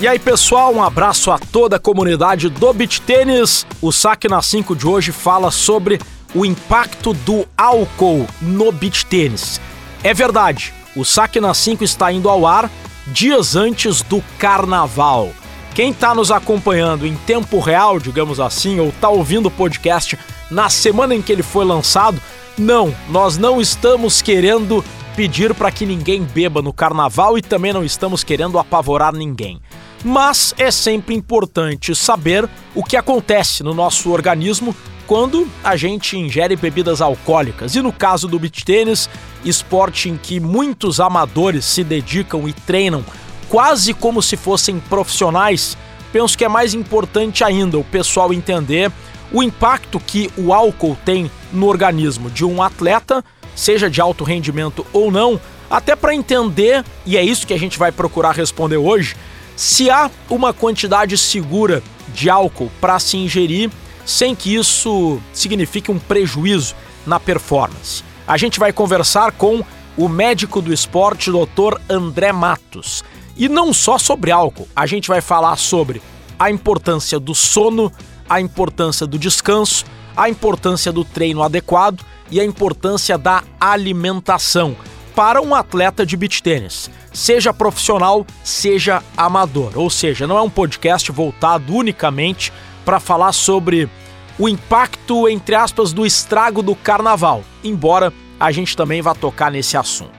E 0.00 0.06
aí, 0.06 0.16
pessoal, 0.16 0.72
um 0.72 0.80
abraço 0.80 1.28
a 1.28 1.40
toda 1.40 1.74
a 1.74 1.80
comunidade 1.80 2.48
do 2.48 2.72
Beach 2.72 3.00
Tênis. 3.00 3.66
O 3.82 3.90
Saque 3.90 4.28
na 4.28 4.40
5 4.40 4.76
de 4.76 4.86
hoje 4.86 5.10
fala 5.10 5.50
sobre 5.50 6.00
o 6.32 6.46
impacto 6.46 7.12
do 7.12 7.44
álcool 7.56 8.24
no 8.40 8.70
beach 8.70 9.04
tênis. 9.06 9.60
É 10.04 10.14
verdade, 10.14 10.72
o 10.94 11.04
Saque 11.04 11.40
na 11.40 11.52
5 11.52 11.82
está 11.82 12.12
indo 12.12 12.28
ao 12.28 12.46
ar 12.46 12.70
dias 13.08 13.56
antes 13.56 14.00
do 14.00 14.22
carnaval. 14.38 15.30
Quem 15.74 15.90
está 15.90 16.14
nos 16.14 16.30
acompanhando 16.30 17.04
em 17.04 17.16
tempo 17.16 17.58
real, 17.58 17.98
digamos 17.98 18.38
assim, 18.38 18.78
ou 18.78 18.90
está 18.90 19.08
ouvindo 19.08 19.46
o 19.46 19.50
podcast 19.50 20.16
na 20.48 20.68
semana 20.68 21.12
em 21.12 21.20
que 21.20 21.32
ele 21.32 21.42
foi 21.42 21.64
lançado, 21.64 22.22
não, 22.56 22.94
nós 23.08 23.36
não 23.36 23.60
estamos 23.60 24.22
querendo 24.22 24.84
pedir 25.16 25.52
para 25.54 25.72
que 25.72 25.84
ninguém 25.84 26.22
beba 26.22 26.62
no 26.62 26.72
carnaval 26.72 27.36
e 27.36 27.42
também 27.42 27.72
não 27.72 27.82
estamos 27.82 28.22
querendo 28.22 28.60
apavorar 28.60 29.12
ninguém 29.12 29.60
mas 30.04 30.54
é 30.58 30.70
sempre 30.70 31.14
importante 31.14 31.94
saber 31.94 32.48
o 32.74 32.82
que 32.82 32.96
acontece 32.96 33.62
no 33.62 33.74
nosso 33.74 34.10
organismo 34.10 34.74
quando 35.06 35.48
a 35.64 35.74
gente 35.74 36.18
ingere 36.18 36.54
bebidas 36.54 37.00
alcoólicas. 37.00 37.74
E 37.74 37.80
no 37.80 37.92
caso 37.92 38.28
do 38.28 38.38
beach 38.38 38.64
tênis, 38.64 39.08
esporte 39.44 40.08
em 40.08 40.16
que 40.16 40.38
muitos 40.38 41.00
amadores 41.00 41.64
se 41.64 41.82
dedicam 41.82 42.46
e 42.46 42.52
treinam 42.52 43.04
quase 43.48 43.94
como 43.94 44.22
se 44.22 44.36
fossem 44.36 44.78
profissionais, 44.78 45.76
penso 46.12 46.36
que 46.36 46.44
é 46.44 46.48
mais 46.48 46.74
importante 46.74 47.42
ainda 47.42 47.78
o 47.78 47.84
pessoal 47.84 48.32
entender 48.32 48.92
o 49.32 49.42
impacto 49.42 49.98
que 49.98 50.30
o 50.36 50.52
álcool 50.52 50.96
tem 51.04 51.30
no 51.52 51.66
organismo 51.66 52.30
de 52.30 52.44
um 52.44 52.62
atleta, 52.62 53.24
seja 53.54 53.90
de 53.90 54.00
alto 54.00 54.24
rendimento 54.24 54.86
ou 54.92 55.10
não, 55.10 55.40
até 55.70 55.94
para 55.94 56.14
entender, 56.14 56.84
e 57.04 57.16
é 57.16 57.22
isso 57.22 57.46
que 57.46 57.52
a 57.52 57.58
gente 57.58 57.78
vai 57.78 57.92
procurar 57.92 58.32
responder 58.32 58.76
hoje, 58.76 59.16
se 59.58 59.90
há 59.90 60.08
uma 60.30 60.52
quantidade 60.52 61.18
segura 61.18 61.82
de 62.14 62.30
álcool 62.30 62.70
para 62.80 62.96
se 63.00 63.16
ingerir 63.16 63.72
sem 64.06 64.32
que 64.32 64.54
isso 64.54 65.20
signifique 65.32 65.90
um 65.90 65.98
prejuízo 65.98 66.76
na 67.04 67.18
performance. 67.18 68.04
A 68.24 68.36
gente 68.36 68.60
vai 68.60 68.72
conversar 68.72 69.32
com 69.32 69.64
o 69.96 70.08
médico 70.08 70.62
do 70.62 70.72
esporte, 70.72 71.32
Dr. 71.32 71.76
André 71.90 72.30
Matos. 72.30 73.02
E 73.36 73.48
não 73.48 73.72
só 73.72 73.98
sobre 73.98 74.30
álcool, 74.30 74.68
a 74.76 74.86
gente 74.86 75.08
vai 75.08 75.20
falar 75.20 75.56
sobre 75.56 76.00
a 76.38 76.52
importância 76.52 77.18
do 77.18 77.34
sono, 77.34 77.92
a 78.30 78.40
importância 78.40 79.08
do 79.08 79.18
descanso, 79.18 79.84
a 80.16 80.30
importância 80.30 80.92
do 80.92 81.04
treino 81.04 81.42
adequado 81.42 82.04
e 82.30 82.38
a 82.38 82.44
importância 82.44 83.18
da 83.18 83.42
alimentação 83.60 84.76
para 85.18 85.42
um 85.42 85.52
atleta 85.52 86.06
de 86.06 86.16
beach 86.16 86.40
tênis 86.40 86.88
seja 87.12 87.52
profissional, 87.52 88.24
seja 88.44 89.02
amador. 89.16 89.72
Ou 89.74 89.90
seja, 89.90 90.28
não 90.28 90.38
é 90.38 90.42
um 90.42 90.48
podcast 90.48 91.10
voltado 91.10 91.74
unicamente 91.74 92.52
para 92.84 93.00
falar 93.00 93.32
sobre 93.32 93.90
o 94.38 94.48
impacto, 94.48 95.28
entre 95.28 95.56
aspas, 95.56 95.92
do 95.92 96.06
estrago 96.06 96.62
do 96.62 96.76
carnaval, 96.76 97.42
embora 97.64 98.12
a 98.38 98.52
gente 98.52 98.76
também 98.76 99.02
vá 99.02 99.12
tocar 99.12 99.50
nesse 99.50 99.76
assunto. 99.76 100.12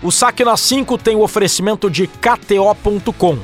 O 0.00 0.12
Saque 0.12 0.44
na 0.44 0.56
5 0.56 0.96
tem 0.96 1.16
o 1.16 1.22
oferecimento 1.22 1.90
de 1.90 2.06
KTO.com, 2.06 3.40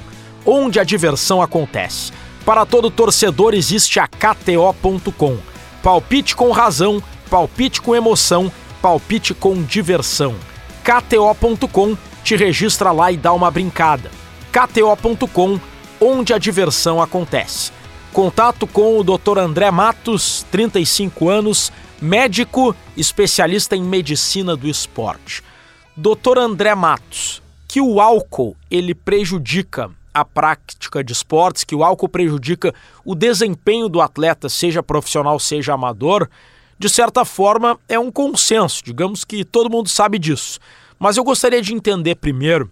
onde 0.47 0.79
a 0.79 0.85
diversão 0.85 1.43
acontece. 1.43 2.13
Para 2.47 2.65
todo 2.65 2.93
torcedor 2.93 3.55
existe 3.55 3.99
a 3.99 4.07
KTO.com. 4.07 5.37
Palpite 5.83 6.37
com 6.37 6.53
razão, 6.53 7.03
palpite 7.29 7.83
com 7.83 7.93
emoção, 7.93 8.53
palpite 8.81 9.35
com 9.35 9.61
diversão. 9.65 10.52
KTO.com 10.83 11.97
te 12.25 12.37
registra 12.37 12.91
lá 12.93 13.11
e 13.13 13.17
dá 13.17 13.33
uma 13.33 13.51
brincada. 13.51 14.11
KTO.com, 14.51 15.59
onde 16.01 16.33
a 16.33 16.39
diversão 16.39 17.01
acontece. 17.01 17.73
Contato 18.13 18.67
com 18.67 18.99
o 18.99 19.05
Dr. 19.05 19.39
André 19.39 19.71
Matos, 19.71 20.45
35 20.51 21.29
anos, 21.29 21.73
médico, 22.01 22.77
especialista 22.97 23.75
em 23.75 23.83
medicina 23.83 24.55
do 24.57 24.69
esporte. 24.69 25.43
Dr. 25.97 26.39
André 26.39 26.75
Matos, 26.75 27.43
que 27.67 27.81
o 27.81 28.01
álcool 28.01 28.57
ele 28.71 28.95
prejudica 28.95 29.91
a 30.13 30.25
prática 30.25 31.03
de 31.03 31.13
esportes, 31.13 31.65
que 31.65 31.75
o 31.75 31.83
álcool 31.83 32.09
prejudica 32.09 32.75
o 33.05 33.15
desempenho 33.15 33.89
do 33.89 34.01
atleta, 34.01 34.49
seja 34.49 34.83
profissional, 34.83 35.39
seja 35.39 35.73
amador, 35.73 36.29
de 36.83 36.89
certa 36.89 37.25
forma 37.25 37.79
é 37.89 37.97
um 37.97 38.11
consenso, 38.11 38.83
digamos 38.85 39.25
que 39.25 39.45
todo 39.45 39.71
mundo 39.71 39.89
sabe 39.89 40.19
disso. 40.19 40.59
Mas 40.99 41.17
eu 41.17 41.23
gostaria 41.23 41.63
de 41.63 41.73
entender 41.73 42.17
primeiro 42.17 42.69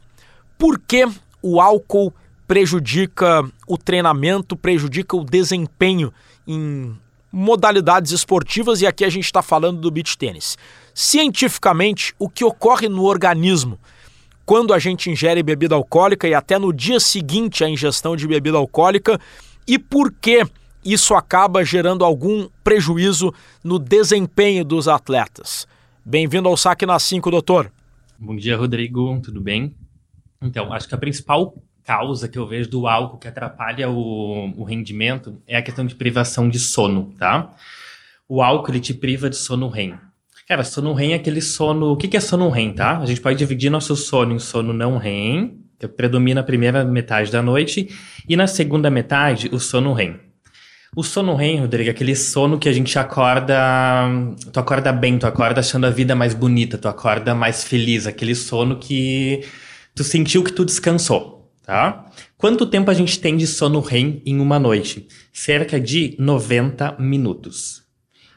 por 0.59 0.81
que 0.81 1.07
o 1.41 1.61
álcool 1.61 2.13
prejudica 2.45 3.49
o 3.69 3.79
treinamento, 3.79 4.57
prejudica 4.57 5.17
o 5.17 5.23
desempenho 5.23 6.13
em 6.45 6.93
modalidades 7.31 8.11
esportivas 8.11 8.81
e 8.81 8.87
aqui 8.89 9.05
a 9.05 9.09
gente 9.09 9.27
está 9.27 9.43
falando 9.43 9.81
do 9.81 9.93
beach 9.93 10.19
tênis. 10.19 10.59
Cientificamente, 10.93 12.13
o 12.19 12.29
que 12.29 12.45
ocorre 12.45 12.89
no 12.89 13.05
organismo 13.05 13.79
quando 14.45 14.75
a 14.75 14.81
gente 14.81 15.09
ingere 15.09 15.41
bebida 15.41 15.77
alcoólica 15.77 16.27
e 16.27 16.35
até 16.35 16.59
no 16.59 16.73
dia 16.73 16.99
seguinte 16.99 17.63
à 17.63 17.69
ingestão 17.69 18.17
de 18.17 18.27
bebida 18.27 18.59
alcoólica 18.59 19.21
e 19.69 19.79
por 19.79 20.13
que 20.21 20.45
isso 20.85 21.15
acaba 21.15 21.65
gerando 21.65 22.05
algum 22.05 22.49
prejuízo 22.65 23.33
no 23.63 23.79
desempenho 23.79 24.65
dos 24.65 24.89
atletas. 24.89 25.67
Bem-vindo 26.05 26.49
ao 26.49 26.57
Saque 26.57 26.87
na 26.87 26.99
5, 26.99 27.31
doutor. 27.31 27.71
Bom 28.19 28.37
dia, 28.37 28.57
Rodrigo. 28.57 29.21
Tudo 29.23 29.41
bem? 29.41 29.75
Então, 30.43 30.73
acho 30.73 30.89
que 30.89 30.95
a 30.95 30.99
principal 30.99 31.55
causa 31.85 32.29
que 32.29 32.39
eu 32.39 32.47
vejo 32.47 32.71
do 32.71 32.87
álcool 32.87 33.19
que 33.19 33.29
atrapalha 33.29 33.91
o, 33.91 34.53
o 34.57 34.65
rendimento 34.65 35.43
é 35.47 35.57
a 35.57 35.63
questão 35.63 35.85
de 35.85 35.95
privação 35.95 36.49
de 36.49 36.59
sono, 36.59 37.15
tá? 37.19 37.55
O 38.29 38.43
álcool, 38.43 38.71
ele 38.71 38.81
te 38.81 38.95
priva 38.95 39.29
de 39.29 39.37
sono 39.37 39.69
REM. 39.69 39.99
Cara, 40.47 40.65
sono 40.65 40.93
REM 40.93 41.13
é 41.13 41.17
aquele 41.17 41.41
sono... 41.41 41.93
O 41.93 41.97
que 41.97 42.17
é 42.17 42.21
sono 42.21 42.49
REM, 42.49 42.73
tá? 42.73 42.99
A 42.99 43.07
gente 43.07 43.21
pode 43.21 43.39
dividir 43.39 43.71
nosso 43.71 43.95
sono 43.97 44.33
em 44.33 44.39
sono 44.39 44.73
não 44.73 44.99
REM, 44.99 45.61
que 45.79 45.89
predomina 45.89 46.41
a 46.41 46.45
primeira 46.45 46.85
metade 46.85 47.31
da 47.31 47.43
noite, 47.43 47.89
e 48.29 48.37
na 48.37 48.47
segunda 48.47 48.91
metade, 48.91 49.49
o 49.53 49.59
sono 49.59 49.93
REM. 49.93 50.30
O 50.97 51.05
sono 51.05 51.37
REM, 51.37 51.61
Rodrigo, 51.61 51.89
é 51.89 51.93
aquele 51.93 52.17
sono 52.17 52.59
que 52.59 52.69
a 52.69 52.73
gente 52.73 52.99
acorda. 52.99 53.57
Tu 54.53 54.59
acorda 54.59 54.93
bem, 54.93 55.19
tu 55.19 55.27
acorda 55.27 55.61
achando 55.61 55.87
a 55.87 55.91
vida 55.91 56.17
mais 56.17 56.35
bonita, 56.35 56.77
tu 56.77 56.89
acorda 56.89 57.33
mais 57.33 57.63
feliz, 57.63 58.09
aquele 58.09 58.35
sono 58.35 58.77
que 58.77 59.45
tu 59.95 60.03
sentiu 60.03 60.43
que 60.43 60.53
tu 60.53 60.65
descansou, 60.65 61.49
tá? 61.65 62.11
Quanto 62.37 62.67
tempo 62.67 62.91
a 62.91 62.95
gente 62.95 63.21
tem 63.21 63.37
de 63.37 63.47
sono 63.47 63.79
REM 63.79 64.21
em 64.27 64.41
uma 64.41 64.59
noite? 64.59 65.07
Cerca 65.33 65.79
de 65.79 66.17
90 66.19 66.97
minutos. 66.99 67.80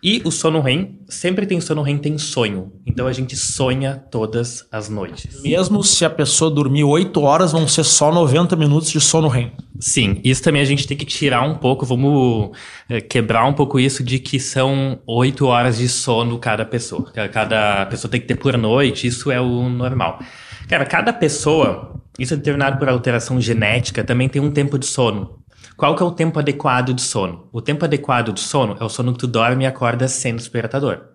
E 0.04 0.22
o 0.26 0.32
sono 0.32 0.60
REM, 0.60 1.00
sempre 1.08 1.46
tem 1.46 1.62
sono 1.62 1.82
REM, 1.82 1.98
tem 1.98 2.18
sonho. 2.18 2.74
Então 2.86 3.08
a 3.08 3.14
gente 3.14 3.38
sonha 3.38 3.96
todas 4.12 4.68
as 4.70 4.90
noites. 4.90 5.42
Mesmo 5.42 5.82
se 5.82 6.04
a 6.04 6.10
pessoa 6.10 6.52
dormir 6.52 6.84
8 6.84 7.22
horas, 7.22 7.54
vão 7.54 7.66
ser 7.70 7.86
só 7.86 8.12
90 8.12 8.54
minutos 8.58 8.92
de 8.92 9.00
sono 9.00 9.30
REM. 9.30 9.54
Sim, 9.80 10.20
isso 10.22 10.44
também 10.44 10.62
a 10.62 10.66
gente 10.66 10.86
tem 10.86 10.98
que 10.98 11.06
tirar 11.06 11.44
um 11.44 11.56
pouco, 11.56 11.86
vamos 11.86 12.52
é, 12.90 13.00
quebrar 13.00 13.46
um 13.46 13.54
pouco 13.54 13.80
isso 13.80 14.04
de 14.04 14.20
que 14.20 14.42
são 14.42 15.00
8 15.08 15.46
horas 15.46 15.78
de 15.78 15.88
sono 15.88 16.38
cada 16.38 16.66
pessoa. 16.66 17.10
Cada 17.32 17.86
pessoa 17.86 18.12
tem 18.12 18.20
que 18.20 18.28
ter 18.28 18.36
por 18.36 18.58
noite, 18.58 19.08
isso 19.08 19.32
é 19.32 19.40
o 19.40 19.70
normal. 19.70 20.20
Cara, 20.68 20.86
cada 20.86 21.14
pessoa, 21.14 22.02
isso 22.20 22.34
é 22.34 22.38
determinado 22.38 22.78
por 22.78 22.90
alteração 22.90 23.40
genética, 23.40 24.04
também 24.04 24.28
tem 24.28 24.42
um 24.42 24.52
tempo 24.52 24.78
de 24.78 24.86
sono. 24.86 25.43
Qual 25.84 25.98
que 25.98 26.02
é 26.02 26.06
o 26.06 26.12
tempo 26.12 26.40
adequado 26.40 26.94
de 26.94 27.02
sono? 27.02 27.50
O 27.52 27.62
tempo 27.62 27.84
adequado 27.84 28.32
de 28.32 28.40
sono 28.40 28.78
é 28.80 28.86
o 28.86 28.88
sono 28.88 29.12
que 29.12 29.20
tu 29.20 29.28
dorme 29.28 29.66
e 29.66 29.68
acorda 29.68 30.08
sem 30.08 30.34
despertador. 30.34 31.10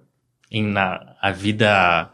Na 0.53 1.17
a 1.23 1.33
vida 1.33 2.11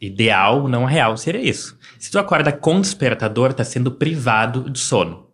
ideal, 0.00 0.66
não 0.66 0.86
real, 0.86 1.14
seria 1.18 1.42
isso. 1.42 1.78
Se 1.98 2.10
tu 2.10 2.18
acorda 2.18 2.50
com 2.50 2.80
despertador, 2.80 3.52
tá 3.52 3.62
sendo 3.64 3.90
privado 3.90 4.70
de 4.70 4.78
sono. 4.78 5.26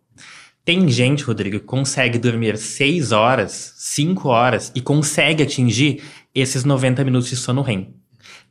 Tem 0.65 0.89
gente, 0.89 1.23
Rodrigo, 1.23 1.57
que 1.57 1.65
consegue 1.65 2.19
dormir 2.19 2.57
6 2.57 3.13
horas, 3.13 3.73
5 3.77 4.27
horas 4.27 4.73
e 4.75 4.81
consegue 4.81 5.43
atingir 5.43 6.03
esses 6.35 6.65
90 6.65 7.01
minutos 7.05 7.29
de 7.29 7.37
sono 7.37 7.61
REM. 7.61 7.95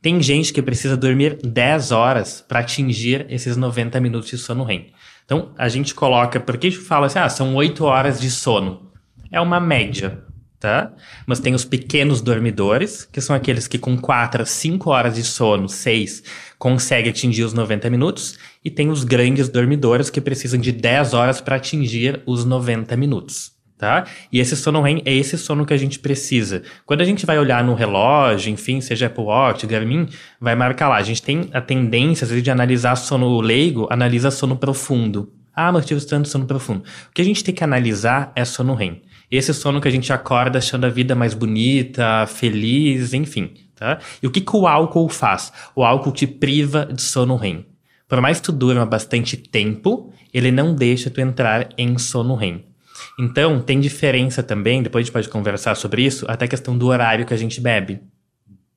Tem 0.01 0.19
gente 0.19 0.51
que 0.51 0.63
precisa 0.63 0.97
dormir 0.97 1.37
10 1.43 1.91
horas 1.91 2.43
para 2.47 2.61
atingir 2.61 3.27
esses 3.29 3.55
90 3.55 3.99
minutos 3.99 4.31
de 4.31 4.39
sono 4.39 4.63
REM. 4.63 4.91
Então, 5.25 5.51
a 5.57 5.69
gente 5.69 5.93
coloca, 5.93 6.39
porque 6.39 6.67
a 6.67 6.69
gente 6.69 6.81
fala 6.81 7.07
assim, 7.07 7.19
ah, 7.19 7.29
são 7.29 7.55
oito 7.55 7.85
horas 7.85 8.19
de 8.19 8.29
sono. 8.29 8.91
É 9.31 9.39
uma 9.39 9.59
média, 9.59 10.23
tá? 10.59 10.91
Mas 11.25 11.39
tem 11.39 11.53
os 11.53 11.63
pequenos 11.63 12.21
dormidores, 12.21 13.05
que 13.05 13.21
são 13.21 13.35
aqueles 13.35 13.67
que 13.67 13.77
com 13.77 13.97
quatro 13.97 14.43
a 14.43 14.45
cinco 14.45 14.89
horas 14.89 15.15
de 15.15 15.23
sono, 15.23 15.69
seis, 15.69 16.23
conseguem 16.59 17.11
atingir 17.11 17.43
os 17.43 17.53
90 17.53 17.89
minutos. 17.89 18.37
E 18.63 18.69
tem 18.69 18.89
os 18.89 19.03
grandes 19.03 19.49
dormidores, 19.49 20.09
que 20.09 20.21
precisam 20.21 20.59
de 20.59 20.71
10 20.71 21.13
horas 21.13 21.39
para 21.39 21.55
atingir 21.55 22.21
os 22.25 22.45
90 22.45 22.95
minutos 22.97 23.60
tá? 23.81 24.05
E 24.31 24.39
esse 24.39 24.55
sono 24.55 24.79
REM 24.79 25.01
é 25.05 25.11
esse 25.11 25.35
sono 25.39 25.65
que 25.65 25.73
a 25.73 25.77
gente 25.77 25.97
precisa. 25.97 26.61
Quando 26.85 27.01
a 27.01 27.03
gente 27.03 27.25
vai 27.25 27.39
olhar 27.39 27.63
no 27.63 27.73
relógio, 27.73 28.53
enfim, 28.53 28.79
seja 28.79 29.07
Apple 29.07 29.23
Watch, 29.23 29.65
Garmin, 29.65 30.07
vai 30.39 30.55
marcar 30.55 30.87
lá. 30.87 30.97
A 30.97 31.01
gente 31.01 31.23
tem 31.23 31.49
a 31.51 31.59
tendência, 31.59 32.23
às 32.23 32.29
vezes, 32.29 32.43
de 32.43 32.51
analisar 32.51 32.95
sono 32.95 33.41
leigo, 33.41 33.87
analisa 33.89 34.29
sono 34.29 34.55
profundo. 34.55 35.33
Ah, 35.55 35.73
tive 35.81 35.97
estudando 35.97 36.27
sono 36.27 36.45
profundo. 36.45 36.83
O 37.09 37.11
que 37.11 37.23
a 37.23 37.25
gente 37.25 37.43
tem 37.43 37.55
que 37.55 37.63
analisar 37.63 38.31
é 38.35 38.45
sono 38.45 38.75
REM. 38.75 39.01
Esse 39.31 39.51
sono 39.51 39.81
que 39.81 39.87
a 39.87 39.91
gente 39.91 40.13
acorda 40.13 40.59
achando 40.59 40.85
a 40.85 40.89
vida 40.89 41.15
mais 41.15 41.33
bonita, 41.33 42.27
feliz, 42.27 43.15
enfim. 43.15 43.49
Tá? 43.73 43.97
E 44.21 44.27
o 44.27 44.29
que, 44.29 44.41
que 44.41 44.55
o 44.55 44.67
álcool 44.67 45.09
faz? 45.09 45.51
O 45.75 45.83
álcool 45.83 46.11
te 46.11 46.27
priva 46.27 46.85
de 46.85 47.01
sono 47.01 47.35
REM. 47.35 47.65
Por 48.07 48.21
mais 48.21 48.39
que 48.39 48.43
tu 48.43 48.51
durma 48.51 48.85
bastante 48.85 49.35
tempo, 49.35 50.13
ele 50.31 50.51
não 50.51 50.75
deixa 50.75 51.09
tu 51.09 51.19
entrar 51.19 51.69
em 51.75 51.97
sono 51.97 52.35
REM. 52.35 52.70
Então, 53.19 53.61
tem 53.61 53.79
diferença 53.79 54.41
também, 54.41 54.81
depois 54.81 55.03
a 55.03 55.05
gente 55.05 55.13
pode 55.13 55.29
conversar 55.29 55.75
sobre 55.75 56.03
isso, 56.03 56.25
até 56.27 56.45
a 56.45 56.47
questão 56.47 56.77
do 56.77 56.87
horário 56.87 57.25
que 57.25 57.33
a 57.33 57.37
gente 57.37 57.61
bebe. 57.61 58.01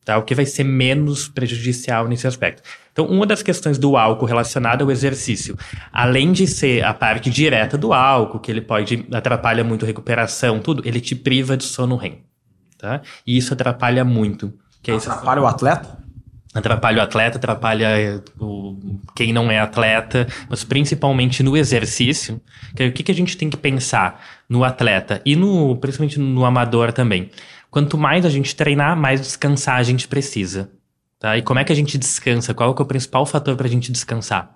Tá? 0.05 0.19
O 0.19 0.23
que 0.23 0.35
vai 0.35 0.45
ser 0.45 0.65
menos 0.65 1.29
prejudicial 1.29 2.07
nesse 2.07 2.27
aspecto. 2.27 2.63
Então, 2.93 3.07
uma 3.07 3.25
das 3.25 3.43
questões 3.43 3.79
do 3.79 3.97
álcool 3.97 4.27
relacionada 4.27 4.85
ao 4.85 4.91
exercício, 4.91 5.57
além 5.91 6.31
de 6.31 6.47
ser 6.47 6.85
a 6.85 6.93
parte 6.93 7.31
direta 7.31 7.79
do 7.79 7.93
álcool, 7.93 8.39
que 8.39 8.51
ele 8.51 8.61
pode 8.61 9.07
atrapalha 9.11 9.65
muito 9.65 9.85
a 9.85 9.87
recuperação, 9.87 10.61
tudo, 10.61 10.83
ele 10.87 11.01
te 11.01 11.15
priva 11.15 11.57
de 11.57 11.65
sono 11.65 11.97
REM. 11.97 12.19
Tá? 12.77 13.01
E 13.27 13.39
isso 13.39 13.55
atrapalha 13.55 14.05
muito. 14.05 14.53
Que 14.83 14.91
é 14.91 14.95
atrapalha 14.95 15.41
o 15.41 15.47
atleta? 15.47 16.04
Atrapalha 16.55 17.01
o 17.01 17.03
atleta, 17.03 17.37
atrapalha 17.37 18.23
o, 18.39 18.79
quem 19.17 19.33
não 19.33 19.51
é 19.51 19.59
atleta, 19.59 20.29
mas 20.49 20.63
principalmente 20.63 21.43
no 21.43 21.57
exercício. 21.57 22.41
Que, 22.77 22.87
o 22.87 22.93
que, 22.93 23.03
que 23.03 23.11
a 23.11 23.15
gente 23.15 23.37
tem 23.37 23.51
que 23.51 23.57
pensar 23.57 24.25
no 24.49 24.63
atleta 24.63 25.21
e 25.27 25.35
no, 25.35 25.77
principalmente 25.77 26.21
no 26.21 26.45
amador 26.45 26.93
também? 26.93 27.29
Quanto 27.71 27.99
mais 27.99 28.25
a 28.25 28.31
gente 28.31 28.55
treinar, 28.55 28.97
mais 28.97 29.21
descansar 29.21 29.79
a 29.79 29.83
gente 29.83 30.07
precisa. 30.07 30.71
Tá? 31.19 31.37
E 31.37 31.43
como 31.43 31.59
é 31.59 31.65
que 31.65 31.73
a 31.73 31.77
gente 31.77 31.99
descansa? 31.99 32.55
Qual 32.55 32.71
é, 32.71 32.75
é 32.79 32.83
o 32.83 32.87
principal 32.87 33.27
fator 33.27 33.57
para 33.57 33.67
a 33.67 33.71
gente 33.71 33.91
descansar? 33.91 34.49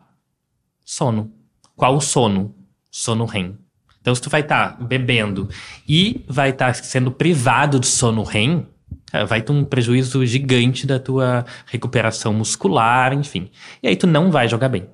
Sono. 0.85 1.33
Qual 1.75 1.97
o 1.97 2.01
sono? 2.01 2.55
Sono 2.93 3.25
REM. 3.25 3.59
Então, 4.01 4.15
se 4.15 4.23
tu 4.23 4.31
vai 4.31 4.43
estar 4.43 4.77
tá 4.77 4.85
bebendo 4.85 5.49
e 5.89 6.25
vai 6.29 6.51
estar 6.51 6.69
tá 6.69 6.75
sendo 6.75 7.11
privado 7.11 7.81
de 7.81 7.87
sono 7.89 8.23
REM, 8.23 8.67
é, 8.69 8.78
vai 9.27 9.43
ter 9.43 9.53
um 9.53 9.65
prejuízo 9.65 10.25
gigante 10.27 10.87
da 10.87 10.99
tua 10.99 11.45
recuperação 11.67 12.33
muscular, 12.33 13.13
enfim. 13.13 13.51
E 13.83 13.89
aí 13.89 13.97
tu 13.97 14.07
não 14.07 14.31
vai 14.31 14.49
jogar 14.49 14.69
bem. 14.69 14.87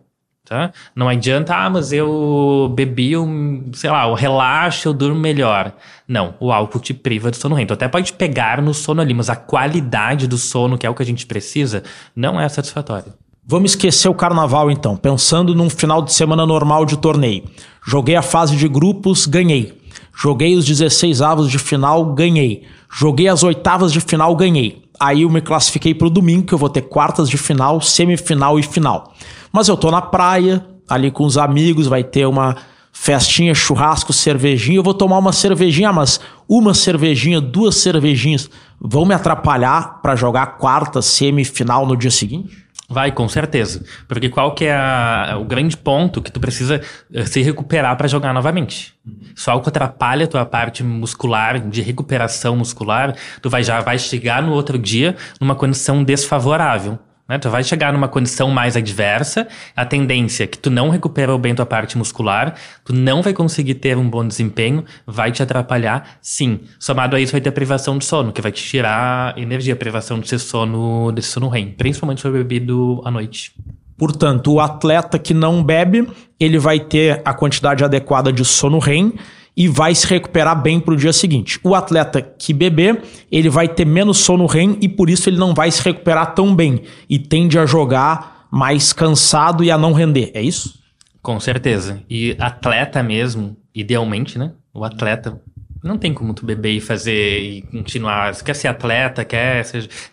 Tá? 0.46 0.72
Não 0.94 1.08
adianta, 1.08 1.56
ah, 1.56 1.70
mas 1.70 1.90
eu 1.90 2.70
bebi, 2.76 3.16
um, 3.16 3.70
sei 3.72 3.88
lá, 3.88 4.06
o 4.06 4.12
relaxo, 4.12 4.88
eu 4.88 4.92
durmo 4.92 5.18
melhor. 5.18 5.72
Não, 6.06 6.34
o 6.38 6.52
álcool 6.52 6.80
te 6.80 6.92
priva 6.92 7.30
de 7.30 7.38
sono 7.38 7.54
rento. 7.54 7.72
Até 7.72 7.88
pode 7.88 8.12
pegar 8.12 8.60
no 8.60 8.74
sono 8.74 9.00
ali, 9.00 9.14
mas 9.14 9.30
a 9.30 9.36
qualidade 9.36 10.26
do 10.26 10.36
sono, 10.36 10.76
que 10.76 10.86
é 10.86 10.90
o 10.90 10.94
que 10.94 11.02
a 11.02 11.06
gente 11.06 11.24
precisa, 11.24 11.82
não 12.14 12.38
é 12.38 12.46
satisfatória. 12.46 13.14
Vamos 13.46 13.72
esquecer 13.72 14.08
o 14.08 14.14
carnaval 14.14 14.70
então, 14.70 14.96
pensando 14.96 15.54
num 15.54 15.70
final 15.70 16.02
de 16.02 16.12
semana 16.12 16.44
normal 16.44 16.84
de 16.84 16.98
torneio. 16.98 17.44
Joguei 17.86 18.14
a 18.16 18.22
fase 18.22 18.54
de 18.54 18.68
grupos, 18.68 19.26
ganhei. 19.26 19.83
Joguei 20.14 20.56
os 20.56 20.64
16 20.64 21.20
avos 21.20 21.50
de 21.50 21.58
final, 21.58 22.04
ganhei. 22.14 22.62
Joguei 22.90 23.28
as 23.28 23.42
oitavas 23.42 23.92
de 23.92 24.00
final, 24.00 24.34
ganhei. 24.36 24.84
Aí 24.98 25.22
eu 25.22 25.30
me 25.30 25.40
classifiquei 25.40 25.92
para 25.92 26.06
o 26.06 26.10
domingo, 26.10 26.46
que 26.46 26.54
eu 26.54 26.58
vou 26.58 26.68
ter 26.68 26.82
quartas 26.82 27.28
de 27.28 27.36
final, 27.36 27.80
semifinal 27.80 28.58
e 28.58 28.62
final. 28.62 29.12
Mas 29.52 29.68
eu 29.68 29.76
tô 29.76 29.90
na 29.90 30.00
praia, 30.00 30.64
ali 30.88 31.10
com 31.10 31.24
os 31.24 31.36
amigos, 31.36 31.88
vai 31.88 32.04
ter 32.04 32.26
uma 32.26 32.56
festinha, 32.92 33.52
churrasco, 33.54 34.12
cervejinha. 34.12 34.78
Eu 34.78 34.82
vou 34.82 34.94
tomar 34.94 35.18
uma 35.18 35.32
cervejinha, 35.32 35.92
mas 35.92 36.20
uma 36.48 36.72
cervejinha, 36.72 37.40
duas 37.40 37.74
cervejinhas 37.74 38.48
vão 38.80 39.04
me 39.04 39.14
atrapalhar 39.14 40.00
para 40.00 40.14
jogar 40.14 40.58
quarta, 40.58 41.02
semifinal 41.02 41.86
no 41.86 41.96
dia 41.96 42.10
seguinte? 42.10 42.63
Vai, 42.88 43.10
com 43.10 43.26
certeza. 43.28 43.82
Porque 44.06 44.28
qual 44.28 44.54
que 44.54 44.66
é 44.66 44.74
a, 44.74 45.38
o 45.40 45.44
grande 45.44 45.76
ponto 45.76 46.20
que 46.20 46.30
tu 46.30 46.38
precisa 46.38 46.82
eh, 47.12 47.24
se 47.24 47.40
recuperar 47.40 47.96
para 47.96 48.06
jogar 48.06 48.34
novamente? 48.34 48.94
Só 49.34 49.52
algo 49.52 49.66
atrapalha 49.66 50.26
a 50.26 50.28
tua 50.28 50.44
parte 50.44 50.82
muscular, 50.82 51.58
de 51.58 51.80
recuperação 51.80 52.56
muscular, 52.56 53.16
tu 53.40 53.48
vai 53.48 53.62
já 53.62 53.80
vai 53.80 53.98
chegar 53.98 54.42
no 54.42 54.52
outro 54.52 54.78
dia 54.78 55.16
numa 55.40 55.54
condição 55.54 56.04
desfavorável. 56.04 56.98
Né? 57.28 57.38
Tu 57.38 57.48
vai 57.48 57.64
chegar 57.64 57.92
numa 57.92 58.08
condição 58.08 58.50
mais 58.50 58.76
adversa, 58.76 59.48
a 59.74 59.86
tendência 59.86 60.44
é 60.44 60.46
que 60.46 60.58
tu 60.58 60.70
não 60.70 60.90
recuperou 60.90 61.38
bem 61.38 61.54
tua 61.54 61.64
parte 61.64 61.96
muscular, 61.96 62.54
tu 62.84 62.92
não 62.92 63.22
vai 63.22 63.32
conseguir 63.32 63.74
ter 63.74 63.96
um 63.96 64.08
bom 64.08 64.26
desempenho, 64.26 64.84
vai 65.06 65.32
te 65.32 65.42
atrapalhar, 65.42 66.18
sim. 66.20 66.60
Somado 66.78 67.16
a 67.16 67.20
isso 67.20 67.32
vai 67.32 67.40
ter 67.40 67.48
a 67.48 67.52
privação 67.52 67.96
de 67.96 68.04
sono, 68.04 68.32
que 68.32 68.42
vai 68.42 68.52
te 68.52 68.62
tirar 68.62 69.36
energia, 69.38 69.72
a 69.72 69.76
privação 69.76 70.18
desse 70.18 70.38
sono, 70.38 71.10
desse 71.12 71.28
sono 71.28 71.48
REM, 71.48 71.70
principalmente 71.70 72.18
se 72.18 72.22
for 72.22 72.32
bebido 72.32 73.00
à 73.04 73.10
noite. 73.10 73.52
Portanto, 73.96 74.52
o 74.52 74.60
atleta 74.60 75.18
que 75.18 75.32
não 75.32 75.62
bebe, 75.62 76.06
ele 76.38 76.58
vai 76.58 76.80
ter 76.80 77.22
a 77.24 77.32
quantidade 77.32 77.84
adequada 77.84 78.32
de 78.32 78.44
sono 78.44 78.78
REM, 78.78 79.14
e 79.56 79.68
vai 79.68 79.94
se 79.94 80.06
recuperar 80.06 80.60
bem 80.60 80.80
para 80.80 80.94
o 80.94 80.96
dia 80.96 81.12
seguinte. 81.12 81.58
O 81.62 81.74
atleta 81.74 82.20
que 82.20 82.52
beber, 82.52 83.02
ele 83.30 83.48
vai 83.48 83.68
ter 83.68 83.84
menos 83.84 84.18
sono 84.18 84.46
REM 84.46 84.78
e 84.80 84.88
por 84.88 85.08
isso 85.08 85.28
ele 85.28 85.38
não 85.38 85.54
vai 85.54 85.70
se 85.70 85.82
recuperar 85.82 86.34
tão 86.34 86.54
bem 86.54 86.82
e 87.08 87.18
tende 87.18 87.58
a 87.58 87.66
jogar 87.66 88.46
mais 88.50 88.92
cansado 88.92 89.62
e 89.62 89.70
a 89.70 89.78
não 89.78 89.92
render. 89.92 90.30
É 90.34 90.42
isso? 90.42 90.78
Com 91.22 91.38
certeza. 91.40 92.02
E 92.08 92.36
atleta 92.38 93.02
mesmo, 93.02 93.56
idealmente, 93.74 94.38
né? 94.38 94.52
O 94.72 94.84
atleta 94.84 95.40
não 95.82 95.98
tem 95.98 96.14
como 96.14 96.32
tu 96.32 96.46
beber 96.46 96.72
e 96.72 96.80
fazer 96.80 97.40
e 97.40 97.62
continuar. 97.62 98.34
Se 98.34 98.42
quer 98.42 98.54
ser 98.54 98.68
atleta, 98.68 99.24
quer 99.24 99.64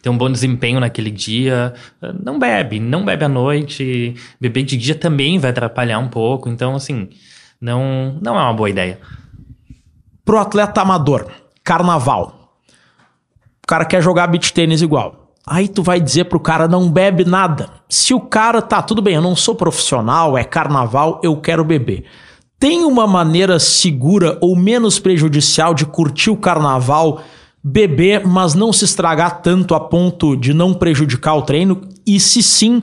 ter 0.02 0.10
um 0.10 0.18
bom 0.18 0.30
desempenho 0.30 0.80
naquele 0.80 1.10
dia, 1.10 1.74
não 2.24 2.38
bebe, 2.38 2.80
não 2.80 3.06
bebe 3.06 3.24
à 3.24 3.30
noite. 3.30 4.14
Beber 4.40 4.64
de 4.64 4.76
dia 4.76 4.96
também 4.96 5.40
vai 5.40 5.52
atrapalhar 5.52 6.00
um 6.00 6.10
pouco. 6.10 6.50
Então, 6.50 6.76
assim, 6.76 7.10
não, 7.60 8.20
não 8.22 8.38
é 8.38 8.42
uma 8.42 8.54
boa 8.54 8.70
ideia. 8.70 9.00
Pro 10.32 10.40
atleta 10.40 10.80
amador, 10.80 11.28
carnaval. 11.62 12.54
O 13.62 13.68
cara 13.68 13.84
quer 13.84 14.02
jogar 14.02 14.28
beach 14.28 14.54
tênis 14.54 14.82
igual. 14.82 15.34
Aí 15.46 15.68
tu 15.68 15.84
vai 15.84 16.00
dizer 16.00 16.24
pro 16.24 16.40
cara 16.40 16.70
não 16.70 16.90
bebe 16.90 17.26
nada. 17.26 17.68
Se 17.90 18.14
o 18.14 18.22
cara 18.22 18.62
tá, 18.62 18.82
tudo 18.82 19.02
bem, 19.02 19.16
eu 19.16 19.22
não 19.22 19.36
sou 19.36 19.56
profissional, 19.56 20.38
é 20.38 20.46
carnaval, 20.46 21.20
eu 21.22 21.36
quero 21.36 21.66
beber. 21.66 22.06
Tem 22.58 22.86
uma 22.86 23.06
maneira 23.06 23.60
segura 23.60 24.38
ou 24.40 24.56
menos 24.56 25.00
prejudicial 25.00 25.74
de 25.74 25.86
curtir 25.86 26.30
o 26.30 26.38
carnaval, 26.38 27.22
beber, 27.62 28.26
mas 28.26 28.54
não 28.54 28.72
se 28.72 28.86
estragar 28.86 29.42
tanto 29.42 29.76
a 29.76 29.82
ponto 29.82 30.38
de 30.38 30.54
não 30.54 30.74
prejudicar 30.74 31.36
o 31.36 31.42
treino? 31.42 31.82
E 32.08 32.22
se 32.22 32.42
sim, 32.42 32.82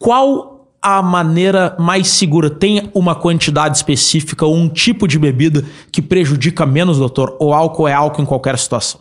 qual 0.00 0.57
a 0.96 1.02
maneira 1.02 1.76
mais 1.78 2.08
segura? 2.08 2.48
Tem 2.48 2.90
uma 2.94 3.14
quantidade 3.14 3.76
específica 3.76 4.46
ou 4.46 4.56
um 4.56 4.68
tipo 4.68 5.06
de 5.06 5.18
bebida 5.18 5.62
que 5.92 6.00
prejudica 6.00 6.64
menos, 6.64 6.98
doutor? 6.98 7.36
Ou 7.38 7.52
álcool 7.52 7.86
é 7.88 7.92
álcool 7.92 8.22
em 8.22 8.26
qualquer 8.26 8.56
situação? 8.56 9.00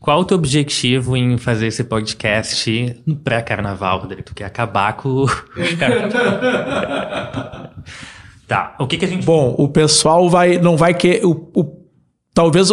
Qual 0.00 0.20
o 0.20 0.24
teu 0.24 0.36
objetivo 0.36 1.16
em 1.16 1.38
fazer 1.38 1.68
esse 1.68 1.84
podcast 1.84 3.02
no 3.06 3.14
pré-carnaval, 3.16 4.00
Rodrigo? 4.00 4.24
Tu 4.24 4.34
quer 4.34 4.44
acabar 4.44 4.94
com 4.94 5.08
o 5.08 5.26
Tá, 8.46 8.76
o 8.78 8.86
que, 8.86 8.96
que 8.96 9.04
a 9.04 9.08
gente... 9.08 9.24
Bom, 9.24 9.54
o 9.58 9.68
pessoal 9.68 10.28
vai, 10.30 10.58
não 10.58 10.76
vai 10.76 10.94
que... 10.94 11.20
O, 11.24 11.50
o, 11.54 11.85
talvez 12.36 12.68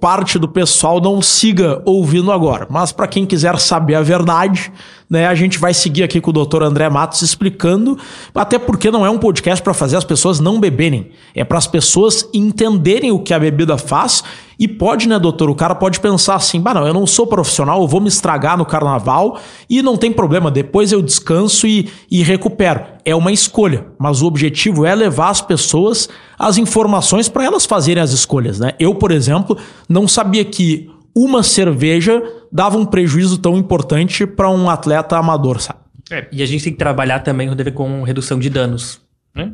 parte 0.00 0.36
do 0.36 0.48
pessoal 0.48 1.00
não 1.00 1.22
siga 1.22 1.80
ouvindo 1.84 2.32
agora, 2.32 2.66
mas 2.68 2.90
para 2.90 3.06
quem 3.06 3.24
quiser 3.24 3.56
saber 3.60 3.94
a 3.94 4.02
verdade 4.02 4.72
né? 5.08 5.26
A 5.26 5.34
gente 5.34 5.58
vai 5.58 5.72
seguir 5.72 6.02
aqui 6.02 6.20
com 6.20 6.30
o 6.30 6.44
Dr. 6.44 6.62
André 6.62 6.88
Matos 6.88 7.22
explicando, 7.22 7.98
até 8.34 8.58
porque 8.58 8.90
não 8.90 9.06
é 9.06 9.10
um 9.10 9.18
podcast 9.18 9.62
para 9.62 9.72
fazer 9.72 9.96
as 9.96 10.04
pessoas 10.04 10.40
não 10.40 10.58
beberem, 10.60 11.10
é 11.34 11.44
para 11.44 11.58
as 11.58 11.66
pessoas 11.66 12.28
entenderem 12.34 13.12
o 13.12 13.20
que 13.20 13.32
a 13.32 13.38
bebida 13.38 13.78
faz 13.78 14.24
e 14.58 14.66
pode, 14.66 15.08
né, 15.08 15.18
doutor? 15.18 15.50
O 15.50 15.54
cara 15.54 15.74
pode 15.74 16.00
pensar 16.00 16.34
assim: 16.34 16.60
bah, 16.60 16.74
não, 16.74 16.86
eu 16.86 16.94
não 16.94 17.06
sou 17.06 17.26
profissional, 17.26 17.80
eu 17.80 17.88
vou 17.88 18.00
me 18.00 18.08
estragar 18.08 18.56
no 18.56 18.64
carnaval 18.64 19.38
e 19.68 19.82
não 19.82 19.96
tem 19.96 20.10
problema, 20.10 20.50
depois 20.50 20.92
eu 20.92 21.02
descanso 21.02 21.66
e, 21.66 21.90
e 22.10 22.22
recupero. 22.22 22.84
É 23.04 23.14
uma 23.14 23.32
escolha, 23.32 23.86
mas 23.98 24.22
o 24.22 24.26
objetivo 24.26 24.84
é 24.84 24.94
levar 24.94 25.30
as 25.30 25.40
pessoas 25.40 26.08
as 26.38 26.58
informações 26.58 27.28
para 27.28 27.44
elas 27.44 27.64
fazerem 27.64 28.02
as 28.02 28.12
escolhas, 28.12 28.58
né? 28.58 28.72
Eu, 28.78 28.94
por 28.94 29.10
exemplo, 29.10 29.56
não 29.88 30.06
sabia 30.06 30.44
que 30.44 30.90
uma 31.14 31.42
cerveja 31.42 32.22
dava 32.52 32.76
um 32.76 32.84
prejuízo 32.84 33.38
tão 33.38 33.56
importante 33.56 34.26
para 34.26 34.50
um 34.50 34.68
atleta 34.68 35.16
amador, 35.16 35.60
sabe? 35.60 35.80
É, 36.10 36.28
e 36.30 36.42
a 36.42 36.46
gente 36.46 36.64
tem 36.64 36.72
que 36.72 36.78
trabalhar 36.78 37.20
também, 37.20 37.48
Rodrigo, 37.48 37.76
com 37.76 38.02
redução 38.02 38.38
de 38.38 38.50
danos. 38.50 39.00
Né? 39.36 39.52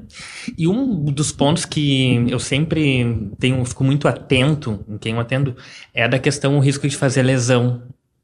E 0.56 0.68
um 0.68 1.04
dos 1.06 1.32
pontos 1.32 1.64
que 1.64 2.24
eu 2.28 2.38
sempre 2.38 3.28
tenho, 3.40 3.64
fico 3.64 3.82
muito 3.82 4.06
atento 4.06 4.84
em 4.88 4.96
quem 4.96 5.14
eu 5.14 5.20
atendo 5.20 5.56
é 5.92 6.08
da 6.08 6.20
questão 6.20 6.56
o 6.56 6.60
risco 6.60 6.86
de 6.86 6.96
fazer 6.96 7.22
lesão. 7.24 7.82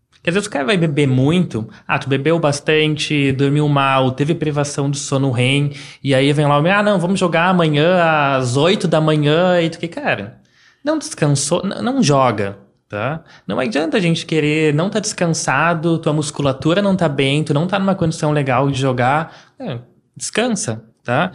Porque 0.08 0.30
às 0.30 0.34
vezes 0.34 0.46
o 0.46 0.50
cara 0.50 0.64
vai 0.64 0.76
beber 0.76 1.08
muito, 1.08 1.68
ah, 1.86 1.98
tu 1.98 2.08
bebeu 2.08 2.38
bastante, 2.38 3.32
dormiu 3.32 3.68
mal, 3.68 4.12
teve 4.12 4.34
privação 4.34 4.88
de 4.88 4.98
sono 4.98 5.32
REM, 5.32 5.72
e 6.02 6.14
aí 6.14 6.32
vem 6.32 6.46
lá, 6.46 6.56
ah, 6.56 6.82
não, 6.82 6.98
vamos 6.98 7.18
jogar 7.18 7.48
amanhã 7.48 8.36
às 8.36 8.56
8 8.56 8.86
da 8.86 9.00
manhã, 9.00 9.60
e 9.60 9.68
tu 9.68 9.78
que, 9.78 9.88
cara, 9.88 10.40
não 10.84 10.96
descansou, 10.96 11.64
não, 11.64 11.82
não 11.82 12.02
joga 12.02 12.58
tá? 12.88 13.22
Não 13.46 13.60
adianta 13.60 13.98
a 13.98 14.00
gente 14.00 14.24
querer 14.24 14.72
não 14.72 14.88
tá 14.88 14.98
descansado, 14.98 15.98
tua 15.98 16.12
musculatura 16.12 16.80
não 16.80 16.96
tá 16.96 17.08
bem, 17.08 17.44
tu 17.44 17.52
não 17.52 17.66
tá 17.66 17.78
numa 17.78 17.94
condição 17.94 18.32
legal 18.32 18.70
de 18.70 18.80
jogar. 18.80 19.52
É, 19.60 19.78
descansa. 20.16 20.82
Tá? 21.08 21.32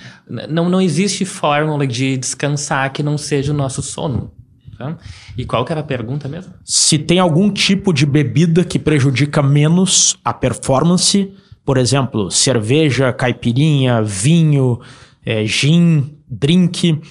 Não, 0.47 0.69
não 0.69 0.79
existe 0.79 1.25
fórmula 1.25 1.87
de 1.87 2.15
descansar 2.15 2.93
que 2.93 3.01
não 3.01 3.17
seja 3.17 3.51
o 3.51 3.55
nosso 3.55 3.81
sono. 3.81 4.31
Tá? 4.77 4.95
E 5.35 5.45
qual 5.45 5.65
que 5.65 5.71
era 5.71 5.81
a 5.81 5.83
pergunta 5.83 6.29
mesmo? 6.29 6.53
Se 6.63 6.99
tem 6.99 7.17
algum 7.17 7.49
tipo 7.49 7.91
de 7.91 8.05
bebida 8.05 8.63
que 8.63 8.77
prejudica 8.77 9.41
menos 9.41 10.15
a 10.23 10.31
performance, 10.31 11.33
por 11.65 11.79
exemplo, 11.79 12.29
cerveja, 12.29 13.11
caipirinha, 13.11 14.03
vinho, 14.03 14.79
é, 15.25 15.43
gin, 15.43 16.19
drink, 16.29 17.01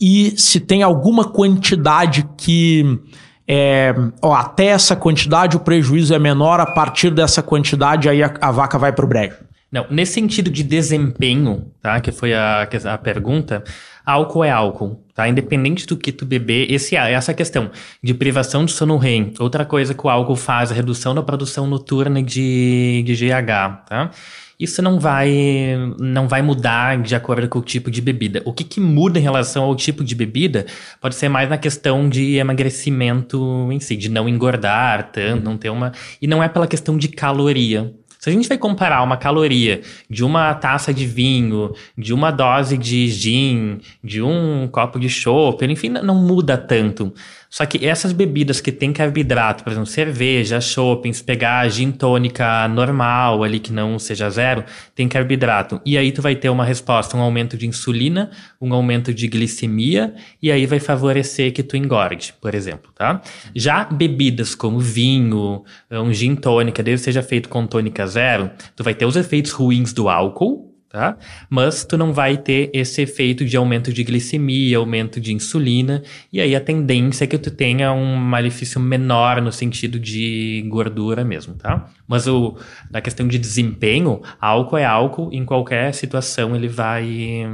e 0.00 0.32
se 0.36 0.58
tem 0.58 0.82
alguma 0.82 1.24
quantidade 1.24 2.28
que 2.36 2.98
é, 3.46 3.94
ó, 4.20 4.34
até 4.34 4.66
essa 4.66 4.96
quantidade 4.96 5.56
o 5.56 5.60
prejuízo 5.60 6.12
é 6.12 6.18
menor, 6.18 6.58
a 6.58 6.66
partir 6.66 7.10
dessa 7.10 7.44
quantidade 7.44 8.08
aí 8.08 8.24
a, 8.24 8.34
a 8.40 8.50
vaca 8.50 8.76
vai 8.76 8.92
para 8.92 9.04
o 9.04 9.08
brejo. 9.08 9.47
Não, 9.70 9.86
nesse 9.90 10.14
sentido 10.14 10.50
de 10.50 10.62
desempenho, 10.62 11.70
tá? 11.82 12.00
Que 12.00 12.10
foi 12.10 12.32
a, 12.32 12.62
a 12.62 12.98
pergunta, 12.98 13.62
álcool 14.04 14.44
é 14.44 14.50
álcool, 14.50 15.04
tá? 15.14 15.28
Independente 15.28 15.86
do 15.86 15.96
que 15.96 16.10
tu 16.10 16.24
beber, 16.24 16.72
esse, 16.72 16.96
essa 16.96 17.34
questão 17.34 17.70
de 18.02 18.14
privação 18.14 18.64
de 18.64 18.72
sono 18.72 18.96
REM. 18.96 19.34
Outra 19.38 19.66
coisa 19.66 19.92
que 19.92 20.06
o 20.06 20.08
álcool 20.08 20.36
faz, 20.36 20.72
a 20.72 20.74
redução 20.74 21.14
da 21.14 21.22
produção 21.22 21.66
noturna 21.66 22.22
de, 22.22 23.02
de 23.04 23.14
GH, 23.14 23.84
tá? 23.86 24.10
Isso 24.58 24.82
não 24.82 24.98
vai, 24.98 25.76
não 26.00 26.26
vai 26.26 26.42
mudar 26.42 27.00
de 27.00 27.14
acordo 27.14 27.48
com 27.48 27.60
o 27.60 27.62
tipo 27.62 27.90
de 27.92 28.00
bebida. 28.00 28.42
O 28.44 28.52
que, 28.52 28.64
que 28.64 28.80
muda 28.80 29.18
em 29.18 29.22
relação 29.22 29.62
ao 29.62 29.76
tipo 29.76 30.02
de 30.02 30.16
bebida 30.16 30.66
pode 31.00 31.14
ser 31.14 31.28
mais 31.28 31.48
na 31.48 31.56
questão 31.56 32.08
de 32.08 32.36
emagrecimento 32.36 33.68
em 33.70 33.78
si, 33.78 33.96
de 33.96 34.08
não 34.08 34.28
engordar 34.28 35.12
tanto, 35.12 35.44
não 35.44 35.56
ter 35.56 35.70
uma. 35.70 35.92
E 36.20 36.26
não 36.26 36.42
é 36.42 36.48
pela 36.48 36.66
questão 36.66 36.98
de 36.98 37.06
caloria, 37.06 37.94
se 38.18 38.28
a 38.28 38.32
gente 38.32 38.48
vai 38.48 38.58
comparar 38.58 39.02
uma 39.02 39.16
caloria 39.16 39.80
de 40.10 40.24
uma 40.24 40.52
taça 40.54 40.92
de 40.92 41.06
vinho, 41.06 41.72
de 41.96 42.12
uma 42.12 42.30
dose 42.30 42.76
de 42.76 43.08
gin, 43.08 43.80
de 44.02 44.20
um 44.20 44.68
copo 44.70 44.98
de 44.98 45.08
chopp, 45.08 45.64
enfim, 45.64 45.88
não 45.88 46.14
muda 46.14 46.58
tanto. 46.58 47.12
Só 47.50 47.64
que 47.64 47.86
essas 47.86 48.12
bebidas 48.12 48.60
que 48.60 48.70
tem 48.70 48.92
carboidrato, 48.92 49.64
por 49.64 49.70
exemplo, 49.70 49.86
cerveja, 49.86 50.60
se 50.60 51.24
pegar 51.24 51.68
gin 51.68 51.90
tônica 51.90 52.68
normal 52.68 53.42
ali 53.42 53.58
que 53.58 53.72
não 53.72 53.98
seja 53.98 54.28
zero, 54.28 54.64
tem 54.94 55.08
carboidrato. 55.08 55.80
E 55.84 55.96
aí 55.96 56.12
tu 56.12 56.20
vai 56.20 56.36
ter 56.36 56.50
uma 56.50 56.64
resposta, 56.64 57.16
um 57.16 57.20
aumento 57.20 57.56
de 57.56 57.66
insulina, 57.66 58.30
um 58.60 58.72
aumento 58.74 59.14
de 59.14 59.26
glicemia, 59.26 60.14
e 60.42 60.52
aí 60.52 60.66
vai 60.66 60.78
favorecer 60.78 61.52
que 61.52 61.62
tu 61.62 61.76
engorde, 61.76 62.34
por 62.40 62.54
exemplo, 62.54 62.92
tá? 62.94 63.22
Já 63.54 63.84
bebidas 63.84 64.54
como 64.54 64.78
vinho, 64.78 65.64
um 65.90 66.12
gin 66.12 66.36
tônica, 66.36 66.82
desde 66.82 67.02
que 67.02 67.04
seja 67.06 67.22
feito 67.22 67.48
com 67.48 67.66
tônica 67.66 68.06
zero, 68.06 68.50
tu 68.76 68.84
vai 68.84 68.94
ter 68.94 69.06
os 69.06 69.16
efeitos 69.16 69.52
ruins 69.52 69.92
do 69.92 70.08
álcool, 70.08 70.67
tá? 70.88 71.16
Mas 71.50 71.84
tu 71.84 71.96
não 71.98 72.12
vai 72.12 72.36
ter 72.36 72.70
esse 72.72 73.02
efeito 73.02 73.44
de 73.44 73.56
aumento 73.56 73.92
de 73.92 74.02
glicemia, 74.02 74.78
aumento 74.78 75.20
de 75.20 75.32
insulina, 75.32 76.02
e 76.32 76.40
aí 76.40 76.56
a 76.56 76.60
tendência 76.60 77.24
é 77.24 77.26
que 77.26 77.38
tu 77.38 77.50
tenha 77.50 77.92
um 77.92 78.16
malefício 78.16 78.80
menor 78.80 79.42
no 79.42 79.52
sentido 79.52 79.98
de 79.98 80.64
gordura 80.68 81.24
mesmo, 81.24 81.54
tá? 81.54 81.88
Mas 82.06 82.26
o, 82.26 82.56
na 82.90 83.00
questão 83.00 83.28
de 83.28 83.38
desempenho, 83.38 84.22
álcool 84.40 84.78
é 84.78 84.84
álcool, 84.84 85.30
em 85.32 85.44
qualquer 85.44 85.92
situação 85.92 86.56
ele 86.56 86.68
vai, 86.68 87.46